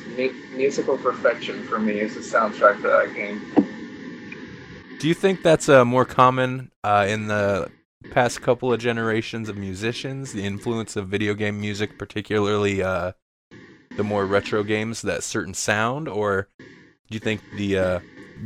[0.56, 3.42] musical perfection for me as a soundtrack for that game.
[5.00, 7.70] Do you think that's uh, more common uh, in the
[8.12, 10.32] past couple of generations of musicians?
[10.32, 13.12] The influence of video game music, particularly uh,
[13.98, 16.66] the more retro games, that certain sound, or do
[17.10, 18.00] you think the uh,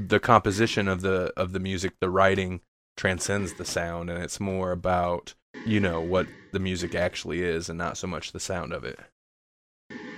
[0.08, 2.62] the composition of the of the music, the writing,
[2.97, 5.36] transcends the sound, and it's more about
[5.66, 9.00] you know what the music actually is and not so much the sound of it?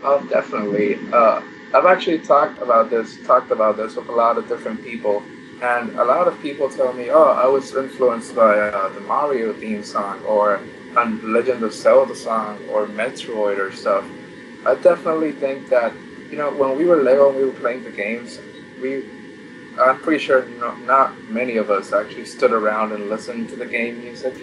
[0.02, 0.96] Oh definitely.
[1.12, 1.42] Uh,
[1.74, 5.24] i've actually talked about this talked about this with a lot of different people
[5.62, 9.54] and a lot of people tell me oh i was influenced by uh, the mario
[9.54, 10.60] theme song or
[10.98, 14.06] a legend of zelda song or metroid or stuff
[14.66, 15.94] i definitely think that
[16.30, 18.40] you know when we were little and we were playing the games
[18.82, 19.06] we
[19.80, 20.48] i'm pretty sure
[20.86, 24.36] not many of us actually stood around and listened to the game music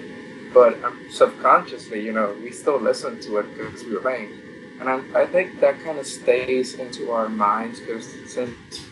[0.52, 4.32] but um, subconsciously, you know, we still listen to it because we were playing.
[4.80, 8.87] And I'm, i think that kind of stays into our minds because since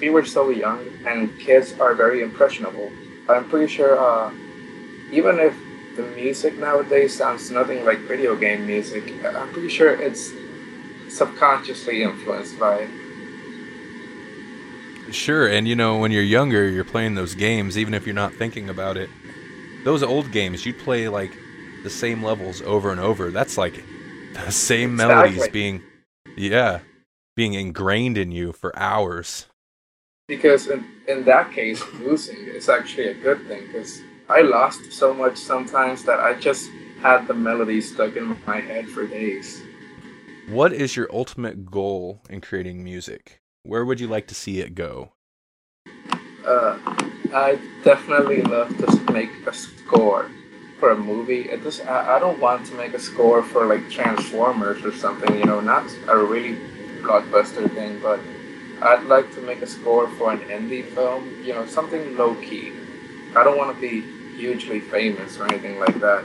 [0.00, 2.90] we were so young and kids are very impressionable,
[3.28, 4.32] I'm pretty sure uh,
[5.10, 5.54] even if
[5.96, 10.30] the music nowadays sounds nothing like video game music, I'm pretty sure it's
[11.08, 12.90] subconsciously influenced by it.
[15.12, 18.34] Sure, and you know, when you're younger, you're playing those games, even if you're not
[18.34, 19.10] thinking about it.
[19.84, 21.32] Those old games, you'd play like
[21.82, 23.30] the same levels over and over.
[23.30, 23.82] That's like
[24.34, 25.14] the same exactly.
[25.14, 25.82] melodies being,
[26.36, 26.80] yeah,
[27.34, 29.47] being ingrained in you for hours.
[30.28, 35.14] Because in, in that case, losing is actually a good thing because I lost so
[35.14, 36.70] much sometimes that I just
[37.00, 39.62] had the melody stuck in my head for days.
[40.46, 43.40] What is your ultimate goal in creating music?
[43.62, 45.12] Where would you like to see it go?
[46.44, 46.78] Uh,
[47.32, 50.30] I definitely love to make a score
[50.78, 51.48] for a movie.
[51.48, 55.38] It just I, I don't want to make a score for like Transformers or something.
[55.38, 56.58] You know, not a really
[57.00, 58.20] blockbuster thing, but
[58.80, 61.42] I'd like to make a score for an indie film.
[61.42, 62.72] You know, something low key.
[63.36, 64.02] I don't want to be
[64.36, 66.24] hugely famous or anything like that.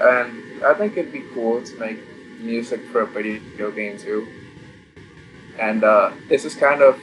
[0.00, 1.98] And I think it'd be cool to make
[2.40, 4.26] music for a video game too.
[5.58, 6.98] And uh, this is kind of,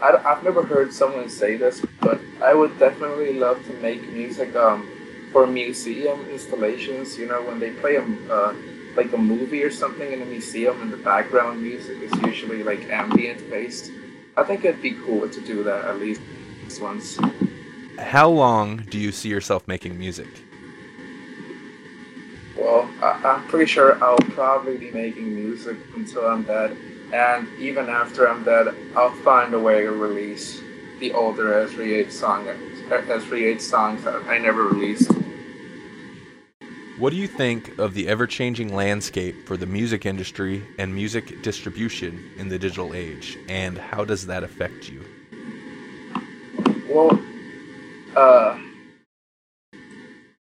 [0.00, 4.56] I, have never heard someone say this, but I would definitely love to make music
[4.56, 4.88] um,
[5.32, 7.18] for museum installations.
[7.18, 8.54] You know, when they play a, uh,
[8.96, 12.88] like a movie or something in a museum and the background music is usually like
[12.88, 13.90] ambient based.
[14.36, 16.20] I think it'd be cool to do that at least
[16.80, 17.18] once.
[17.98, 20.28] How long do you see yourself making music?
[22.56, 26.76] Well, I, am pretty sure I'll probably be making music until I'm dead.
[27.12, 30.60] And even after I'm dead, I'll find a way to release
[31.00, 35.10] the older Esri song, Esri songs that I never released.
[37.00, 41.40] What do you think of the ever changing landscape for the music industry and music
[41.40, 45.02] distribution in the digital age, and how does that affect you?
[46.90, 47.18] Well,
[48.14, 48.58] uh,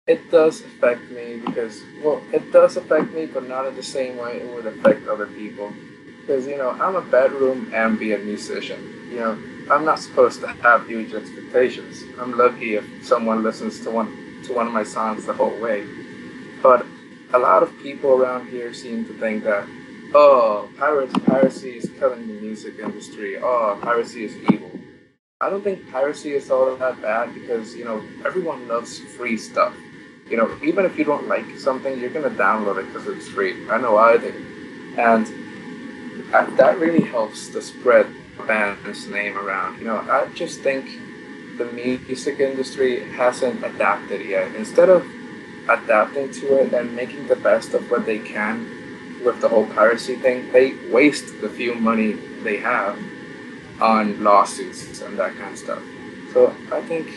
[0.05, 4.15] it does affect me because, well, it does affect me, but not in the same
[4.17, 5.73] way it would affect other people.
[6.21, 9.09] Because, you know, I'm a bedroom ambient musician.
[9.09, 9.39] You know,
[9.71, 12.03] I'm not supposed to have huge expectations.
[12.19, 15.87] I'm lucky if someone listens to one to one of my songs the whole way.
[16.65, 16.83] But
[17.31, 19.67] a lot of people around here seem to think that,
[20.15, 23.37] oh, pirates, piracy is killing the music industry.
[23.37, 24.71] Oh, piracy is evil.
[25.39, 29.75] I don't think piracy is all that bad because, you know, everyone loves free stuff.
[30.27, 33.27] You know, even if you don't like something, you're going to download it because it's
[33.27, 33.69] free.
[33.69, 34.33] I know I do.
[34.97, 35.27] And
[36.57, 38.07] that really helps to spread
[38.47, 39.77] band's name around.
[39.77, 40.85] You know, I just think
[41.59, 44.55] the music industry hasn't adapted yet.
[44.55, 45.05] Instead of
[45.67, 50.15] adapting to it and making the best of what they can with the whole piracy
[50.15, 52.13] thing, they waste the few money
[52.43, 52.97] they have
[53.81, 55.83] on lawsuits and that kind of stuff.
[56.31, 57.07] So I think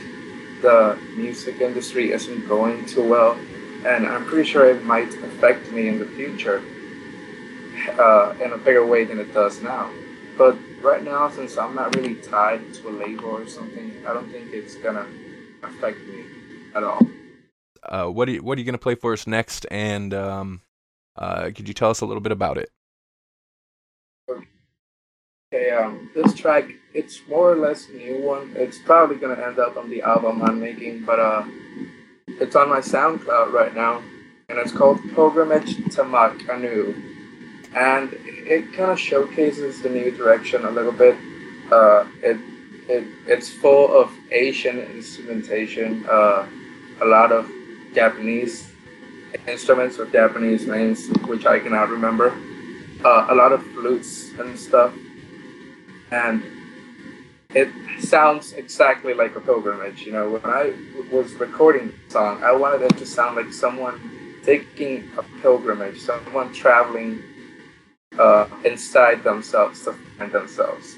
[0.63, 3.39] the music industry isn't going too well,
[3.87, 6.63] and I'm pretty sure it might affect me in the future
[7.99, 9.91] uh, in a bigger way than it does now.
[10.37, 14.31] But right now, since I'm not really tied to a label or something, I don't
[14.31, 15.07] think it's gonna
[15.63, 16.25] affect me
[16.75, 17.07] at all.
[17.83, 19.67] Uh, what are you, what are you gonna play for us next?
[19.71, 20.61] And um,
[21.17, 22.71] uh, could you tell us a little bit about it?
[24.31, 28.53] Okay, um, this track, it's more or less a new one.
[28.55, 31.45] It's probably gonna end up on the album I'm making, but uh,
[32.41, 34.03] it's on my SoundCloud right now,
[34.49, 36.95] and it's called Pilgrimage to Mac Anu,
[37.75, 41.17] and it kind of showcases the new direction a little bit.
[41.73, 42.39] Uh, it
[42.89, 46.47] it it's full of Asian instrumentation, uh,
[47.01, 47.51] a lot of
[47.99, 48.71] Japanese
[49.49, 52.29] instruments with Japanese names, which I cannot remember.
[53.05, 54.93] Uh, a lot of flutes and stuff
[56.11, 56.43] and
[57.55, 57.69] it
[57.99, 60.03] sounds exactly like a pilgrimage.
[60.03, 60.75] You know, when I
[61.11, 63.97] was recording the song, I wanted it to sound like someone
[64.45, 67.23] taking a pilgrimage, someone traveling
[68.19, 70.97] uh, inside themselves to find themselves.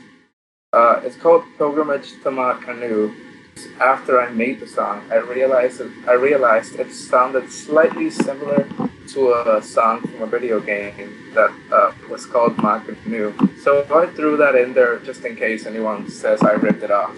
[0.72, 3.30] Uh, it's called Pilgrimage to Mac Anu.
[3.80, 8.68] After I made the song, I realized it, I realized it sounded slightly similar
[9.09, 13.32] to a song from a video game that uh, was called Mac Anu.
[13.62, 17.16] So I threw that in there just in case anyone says I ripped it off.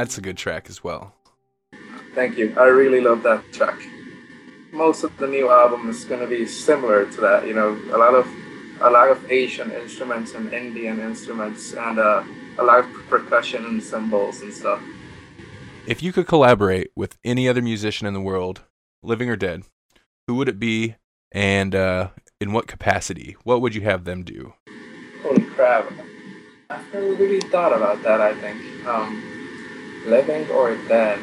[0.00, 1.14] That's a good track as well.
[2.14, 2.54] Thank you.
[2.58, 3.78] I really love that track.
[4.72, 7.46] Most of the new album is going to be similar to that.
[7.46, 8.26] You know, a lot of
[8.80, 12.24] a lot of Asian instruments and Indian instruments, and uh,
[12.56, 14.80] a lot of percussion and cymbals and stuff.
[15.86, 18.62] If you could collaborate with any other musician in the world,
[19.02, 19.64] living or dead,
[20.26, 20.94] who would it be,
[21.30, 22.08] and uh,
[22.40, 23.36] in what capacity?
[23.44, 24.54] What would you have them do?
[25.22, 25.92] Holy crap!
[26.70, 28.22] I've never really thought about that.
[28.22, 28.86] I think.
[28.86, 29.39] Um,
[30.06, 31.18] living or dead?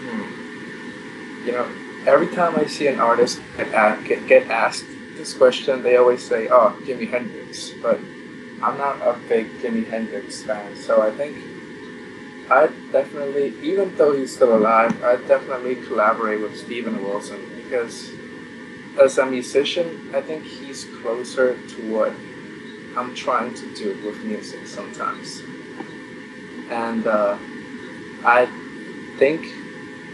[0.00, 1.46] Hmm.
[1.46, 1.68] You know,
[2.06, 6.48] every time I see an artist get, get, get asked this question, they always say,
[6.48, 7.70] oh, Jimi Hendrix.
[7.82, 7.98] But
[8.62, 11.36] I'm not a big Jimi Hendrix fan, so I think
[12.50, 18.10] I'd definitely, even though he's still alive, I'd definitely collaborate with Steven Wilson because
[19.00, 22.12] as a musician, I think he's closer to what
[22.96, 25.40] I'm trying to do with music sometimes
[26.70, 27.36] and uh,
[28.24, 28.46] I
[29.18, 29.46] think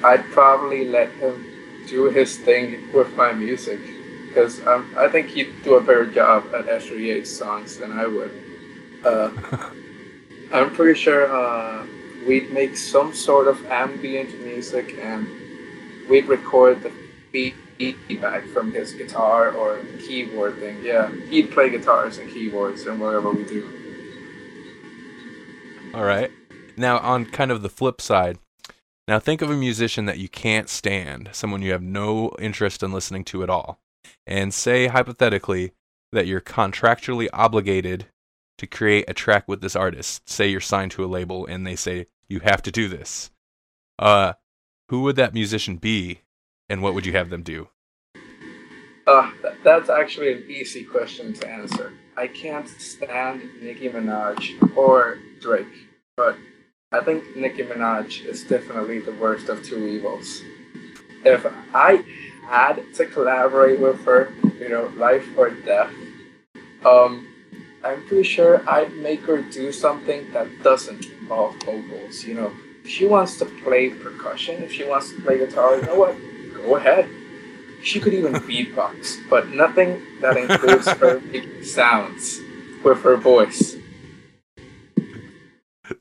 [0.05, 1.45] I'd probably let him
[1.89, 3.81] do his thing with my music
[4.29, 8.07] because um, I think he'd do a better job at Ezra Yates songs than I
[8.07, 8.31] would.
[9.05, 9.31] Uh,
[10.53, 11.87] I'm pretty sure uh,
[12.27, 15.27] we'd make some sort of ambient music and
[16.09, 16.93] we'd record the
[17.33, 20.83] beat feedback from his guitar or keyboard thing.
[20.83, 23.75] Yeah, he'd play guitars and keyboards and whatever we do.
[25.95, 26.31] All right.
[26.79, 28.39] Now, on kind of the flip side,
[29.09, 32.93] now think of a musician that you can't stand, someone you have no interest in
[32.93, 33.81] listening to at all,
[34.27, 35.73] and say hypothetically
[36.13, 38.07] that you're contractually obligated
[38.59, 40.29] to create a track with this artist.
[40.29, 43.31] Say you're signed to a label and they say you have to do this.
[43.99, 44.35] Uh,
[44.89, 46.21] who would that musician be,
[46.69, 47.69] and what would you have them do?
[49.07, 49.31] Uh,
[49.65, 51.93] that's actually an easy question to answer.
[52.17, 55.67] I can't stand Nicki Minaj or Drake,
[56.17, 56.37] but
[56.91, 60.41] I think Nicki Minaj is definitely the worst of two evils.
[61.23, 62.03] If I
[62.47, 65.93] had to collaborate with her, you know, life or death,
[66.87, 67.29] um,
[67.85, 72.25] I'm pretty sure I'd make her do something that doesn't involve vocals.
[72.25, 75.83] You know, if she wants to play percussion, if she wants to play guitar, you
[75.83, 76.17] know what?
[76.55, 77.07] Go ahead.
[77.83, 82.41] She could even beatbox, but nothing that includes her making sounds
[82.83, 83.77] with her voice.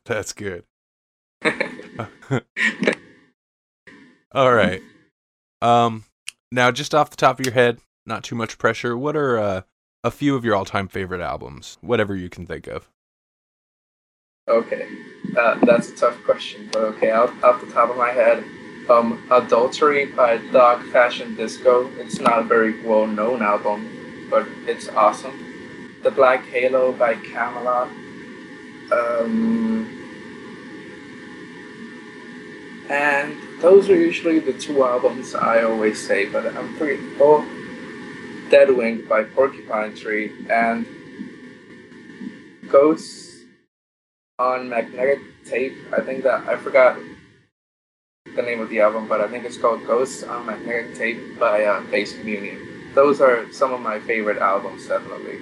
[0.06, 0.64] That's good.
[4.32, 4.82] All right.
[5.62, 6.04] Um,
[6.52, 8.98] now, just off the top of your head, not too much pressure.
[8.98, 9.62] What are uh,
[10.04, 11.78] a few of your all-time favorite albums?
[11.82, 12.90] Whatever you can think of.
[14.48, 14.88] Okay,
[15.38, 18.46] uh, that's a tough question, but okay, off, off the top of my head,
[18.90, 21.92] um, Adultery by Dog Fashion Disco.
[21.98, 26.00] It's not a very well known album, but it's awesome.
[26.04, 27.90] The Black Halo by Kamelot.
[28.90, 30.07] Um,
[32.90, 37.04] and those are usually the two albums I always say, but I'm pretty.
[37.20, 37.46] Oh,
[38.50, 40.86] Deadwing by Porcupine Tree and
[42.70, 43.42] Ghosts
[44.40, 45.74] on Magnetic Tape.
[45.92, 46.98] I think that I forgot
[48.36, 51.66] the name of the album, but I think it's called Ghosts on Magnetic Tape by
[51.66, 52.94] uh, Bass Communion.
[52.94, 55.40] Those are some of my favorite albums, definitely.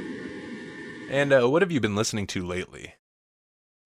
[1.10, 2.96] And uh, what have you been listening to lately?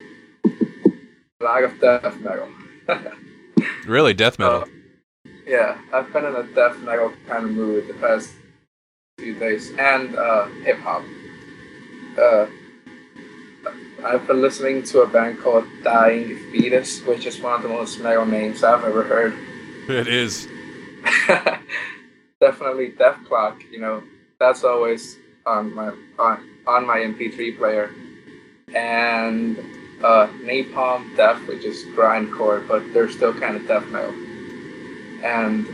[0.01, 2.49] A lot of death metal.
[3.89, 4.63] really, death metal?
[4.63, 4.65] Uh,
[5.45, 8.31] yeah, I've been in a death metal kind of mood the past
[9.17, 11.03] few days, and uh, hip hop.
[12.17, 12.45] Uh,
[14.03, 17.99] I've been listening to a band called Dying Fetus, which is one of the most
[17.99, 19.33] metal names I've ever heard.
[19.89, 20.47] It is.
[22.39, 24.03] Definitely Dethklok, you know,
[24.39, 27.91] that's always on my on, on my MP3 player.
[28.73, 29.57] And
[30.03, 34.13] uh, Napalm Death, which is grindcore, but they're still kind of death metal.
[35.23, 35.67] And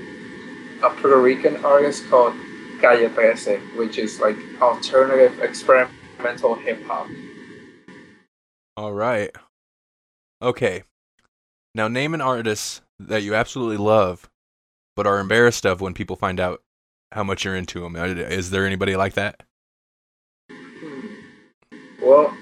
[0.83, 2.33] a Puerto Rican artist called
[2.81, 7.07] Calle Trece, which is like alternative experimental hip hop.
[8.77, 9.31] All right.
[10.41, 10.83] Okay.
[11.73, 14.29] Now name an artist that you absolutely love,
[14.95, 16.61] but are embarrassed of when people find out
[17.11, 17.95] how much you're into them.
[17.95, 19.43] Is there anybody like that?
[20.49, 21.07] Hmm.
[22.01, 22.35] Well,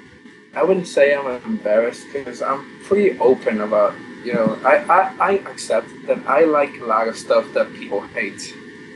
[0.56, 5.32] I wouldn't say I'm embarrassed because I'm pretty open about, you know, I, I, I
[5.50, 8.42] accept that I like a lot of stuff that people hate.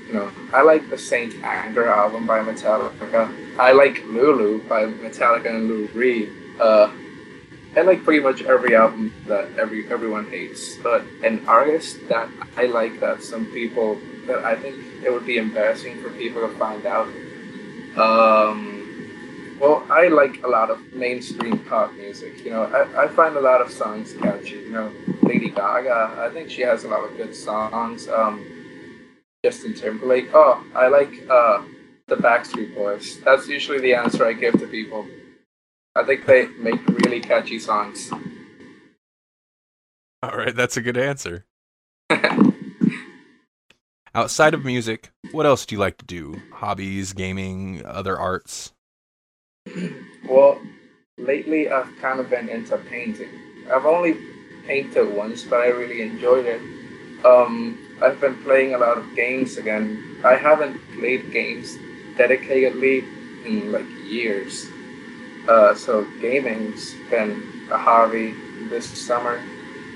[0.08, 3.58] You know, I like the Saint Anger album by Metallica.
[3.58, 6.30] I like Lulu by Metallica and Lou Reed.
[6.60, 6.92] Uh,
[7.76, 12.66] I like pretty much every album that every everyone hates, but an artist that I
[12.66, 16.86] like that some people that I think it would be embarrassing for people to find
[16.86, 17.08] out.
[17.98, 18.77] Um,
[19.60, 22.44] well, I like a lot of mainstream pop music.
[22.44, 24.58] You know, I, I find a lot of songs catchy.
[24.58, 24.92] You know,
[25.24, 28.08] Lady Gaga, I think she has a lot of good songs.
[28.08, 28.46] Um,
[29.44, 30.30] Justin Timberlake.
[30.34, 31.62] Oh, I like uh,
[32.08, 33.20] the Backstreet Boys.
[33.22, 35.08] That's usually the answer I give to people.
[35.96, 38.12] I think they make really catchy songs.
[40.24, 41.46] All right, that's a good answer.
[44.16, 46.42] Outside of music, what else do you like to do?
[46.52, 48.74] Hobbies, gaming, other arts?
[50.28, 50.62] Well,
[51.18, 53.30] lately I've kind of been into painting.
[53.74, 54.18] I've only
[54.66, 56.62] painted once, but I really enjoyed it.
[57.26, 60.22] Um, I've been playing a lot of games again.
[60.24, 61.76] I haven't played games
[62.18, 63.04] dedicatedly
[63.46, 64.68] in like years.
[65.48, 68.36] Uh, so gaming's been a hobby
[68.70, 69.42] this summer.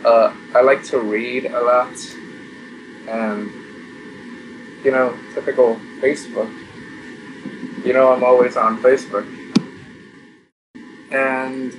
[0.06, 1.94] Uh, I like to read a lot,
[3.08, 3.52] and
[4.84, 6.50] you know, typical Facebook.
[7.86, 9.26] You know, I'm always on Facebook,
[11.12, 11.74] and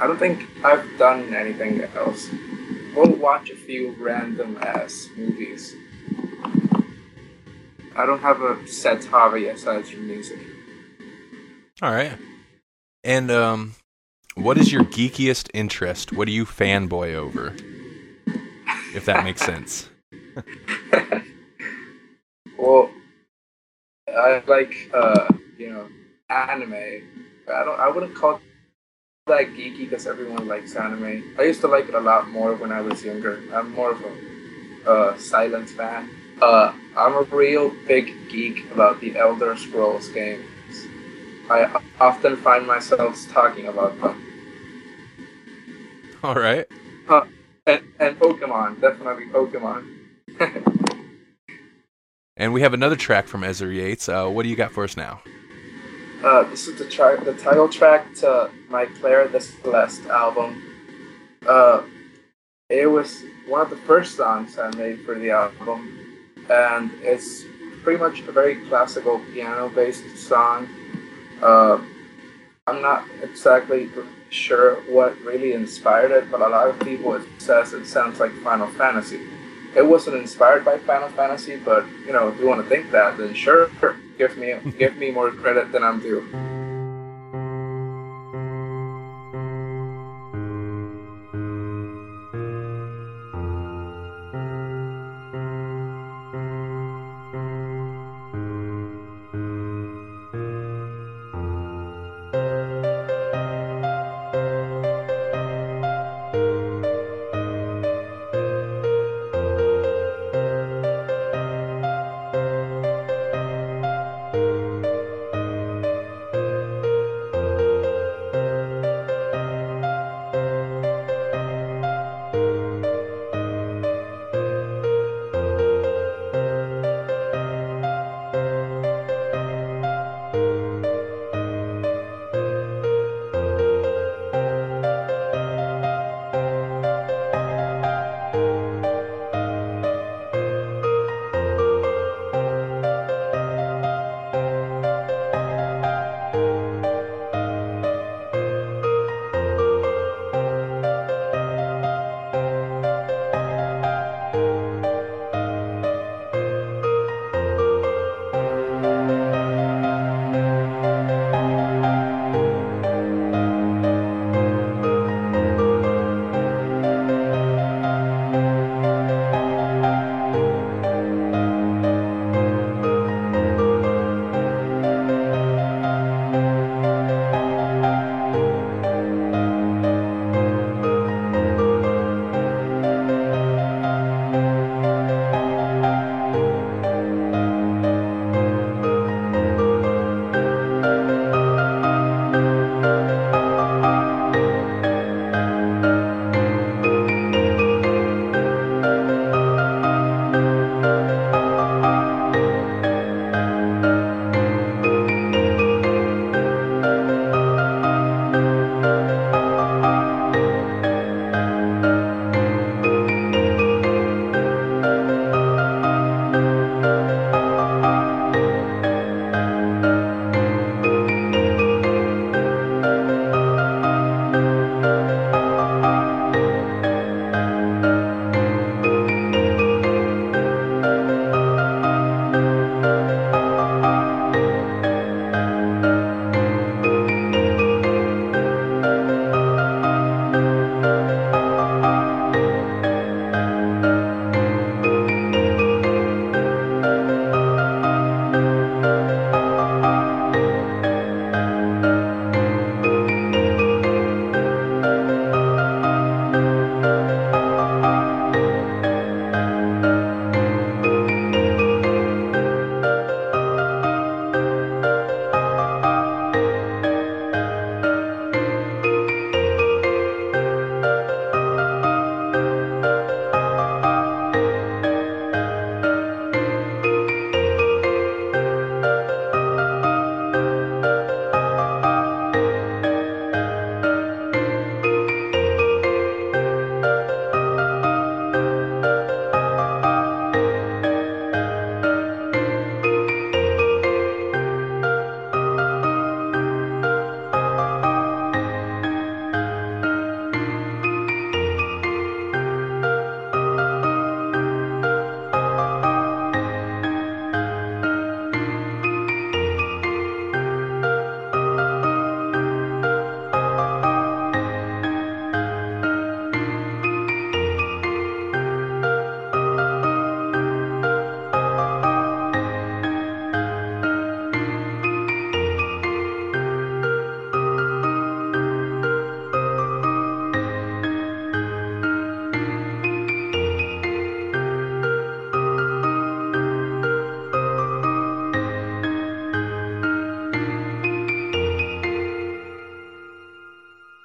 [0.00, 2.28] I don't think I've done anything else.
[2.94, 5.74] We'll watch a few random ass movies.
[7.96, 10.38] I don't have a set hobby aside from music.
[11.82, 12.16] All right.
[13.04, 13.74] And um,
[14.34, 16.12] what is your geekiest interest?
[16.12, 17.54] What do you fanboy over?
[18.94, 19.88] If that makes sense.
[22.58, 22.90] well,
[24.08, 25.28] I like uh,
[25.58, 25.88] you know
[26.28, 27.29] anime.
[27.50, 27.78] I don't.
[27.78, 28.40] I wouldn't call
[29.26, 31.34] that geeky because everyone likes anime.
[31.38, 33.40] I used to like it a lot more when I was younger.
[33.52, 34.02] I'm more of
[34.86, 36.10] a uh, silent fan.
[36.40, 40.44] Uh, I'm a real big geek about the Elder Scrolls games.
[41.50, 44.26] I often find myself talking about them.
[46.22, 46.66] All right.
[47.08, 47.26] Uh,
[47.66, 49.96] and, and Pokemon, definitely Pokemon.
[52.36, 54.08] and we have another track from Ezra Yates.
[54.08, 55.22] Uh, what do you got for us now?
[56.22, 60.62] Uh, this is the track, the title track to my Claire De Celeste album.
[61.46, 61.82] Uh,
[62.68, 67.44] it was one of the first songs I made for the album, and it's
[67.82, 70.68] pretty much a very classical piano-based song
[71.42, 71.80] uh,
[72.66, 73.90] I'm not exactly
[74.28, 78.68] sure what really inspired it, but a lot of people says it sounds like Final
[78.68, 79.20] Fantasy.
[79.74, 83.16] It wasn't inspired by Final Fantasy, but you know, if you want to think that,
[83.18, 83.70] then sure,
[84.20, 84.48] give me
[84.78, 86.20] give me more credit than I'm due.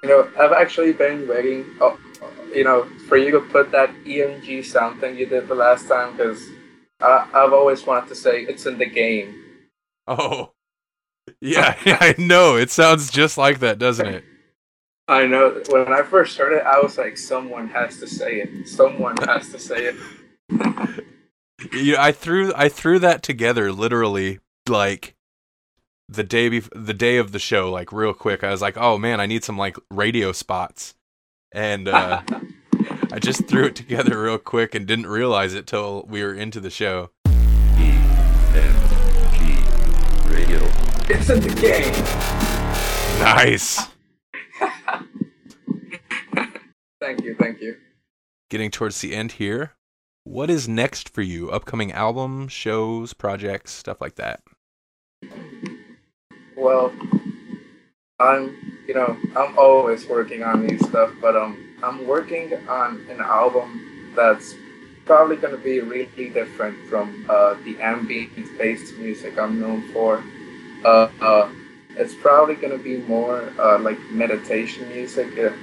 [0.07, 1.99] Know, I've actually been waiting, oh,
[2.53, 6.15] you know, for you to put that EMG sound thing you did the last time
[6.15, 6.49] because
[7.01, 9.43] I've always wanted to say it's in the game.
[10.07, 10.51] Oh,
[11.41, 12.55] yeah, I know.
[12.55, 14.23] It sounds just like that, doesn't it?
[15.07, 15.61] I know.
[15.69, 18.67] When I first heard it, I was like, someone has to say it.
[18.67, 19.95] Someone has to say it.
[21.73, 25.14] yeah, I threw I threw that together literally like
[26.07, 28.43] the day bef- the day of the show, like real quick.
[28.43, 30.93] I was like, oh man, I need some like radio spots,
[31.51, 32.21] and uh,
[33.11, 36.59] I just threw it together real quick and didn't realize it till we were into
[36.59, 37.11] the show.
[37.27, 37.31] E
[38.53, 38.75] M
[39.33, 39.55] G
[40.29, 40.59] radio.
[41.09, 41.93] It's in the game.
[43.19, 43.87] Nice.
[46.99, 47.77] thank you, thank you.
[48.49, 49.73] Getting towards the end here.
[50.23, 51.51] What is next for you?
[51.51, 54.41] Upcoming album, shows, projects, stuff like that.
[56.55, 56.93] Well,
[58.19, 63.19] I'm, you know, I'm always working on new stuff, but um, I'm working on an
[63.19, 64.55] album that's
[65.05, 70.23] probably going to be really different from uh, the ambient-based music I'm known for.
[70.83, 71.49] Uh, uh,
[71.97, 75.27] it's probably going to be more uh, like meditation music.
[75.35, 75.53] It,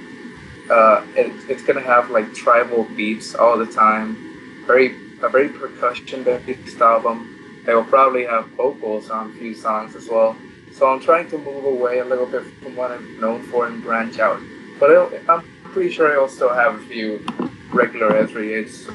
[0.69, 4.63] uh, it, it's going to have like tribal beats all the time.
[4.67, 7.63] Very a very percussion-based album.
[7.67, 10.35] It will probably have vocals on a few songs as well.
[10.73, 13.83] So I'm trying to move away a little bit from what I'm known for and
[13.83, 14.39] branch out.
[14.79, 17.23] But I'm pretty sure I'll still have a few
[17.71, 18.87] regular Ezra Yates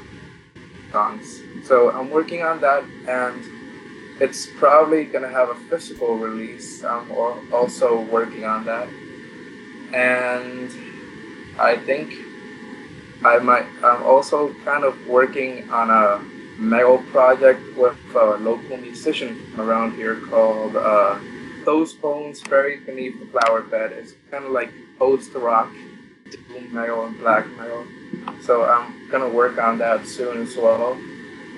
[0.91, 1.41] songs.
[1.64, 6.83] So I'm working on that, and it's probably gonna have a physical release.
[6.83, 7.11] I'm
[7.53, 8.89] also working on that,
[9.93, 10.70] and
[11.59, 12.12] I think
[13.24, 13.66] I might.
[13.85, 16.18] I'm also kind of working on a
[16.61, 20.74] metal project with a local musician around here called.
[20.74, 21.18] Uh,
[21.69, 23.93] those bones buried beneath the flower bed.
[23.93, 25.71] It's kind of like post rock,
[26.31, 27.87] doom metal and black metal.
[28.41, 30.99] So I'm gonna work on that soon as well.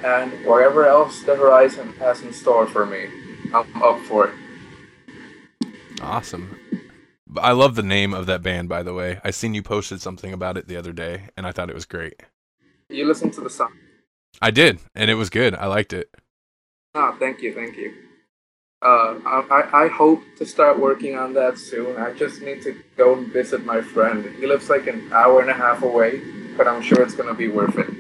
[0.02, 3.06] And whatever else the horizon has in store for me,
[3.54, 4.34] I'm up for it.
[6.02, 6.58] Awesome.
[7.36, 9.20] I love the name of that band, by the way.
[9.22, 11.86] I seen you posted something about it the other day, and I thought it was
[11.86, 12.20] great.
[12.88, 13.74] You listened to the song?
[14.42, 15.54] I did, and it was good.
[15.54, 16.12] I liked it.
[16.96, 18.09] Oh, thank you, thank you.
[18.82, 21.98] Uh, I, I hope to start working on that soon.
[21.98, 24.24] I just need to go and visit my friend.
[24.38, 26.22] He lives like an hour and a half away,
[26.56, 27.90] but I'm sure it's going to be worth it.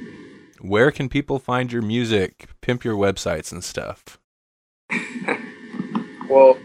[0.60, 4.18] Where can people find your music, pimp your websites and stuff?
[6.30, 6.56] well,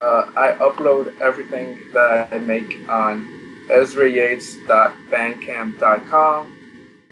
[0.00, 3.26] uh, I upload everything that I make on
[3.68, 6.58] ezrayates.bandcamp.com.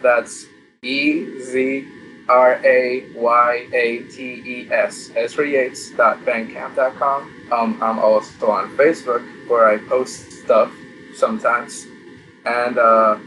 [0.01, 0.47] That's
[0.83, 1.89] E Z
[2.29, 7.33] R A Y A T E S, ezrayates.bandcamp.com.
[7.53, 10.73] Um, I'm also on Facebook where I post stuff
[11.15, 11.87] sometimes.
[12.45, 13.19] And uh,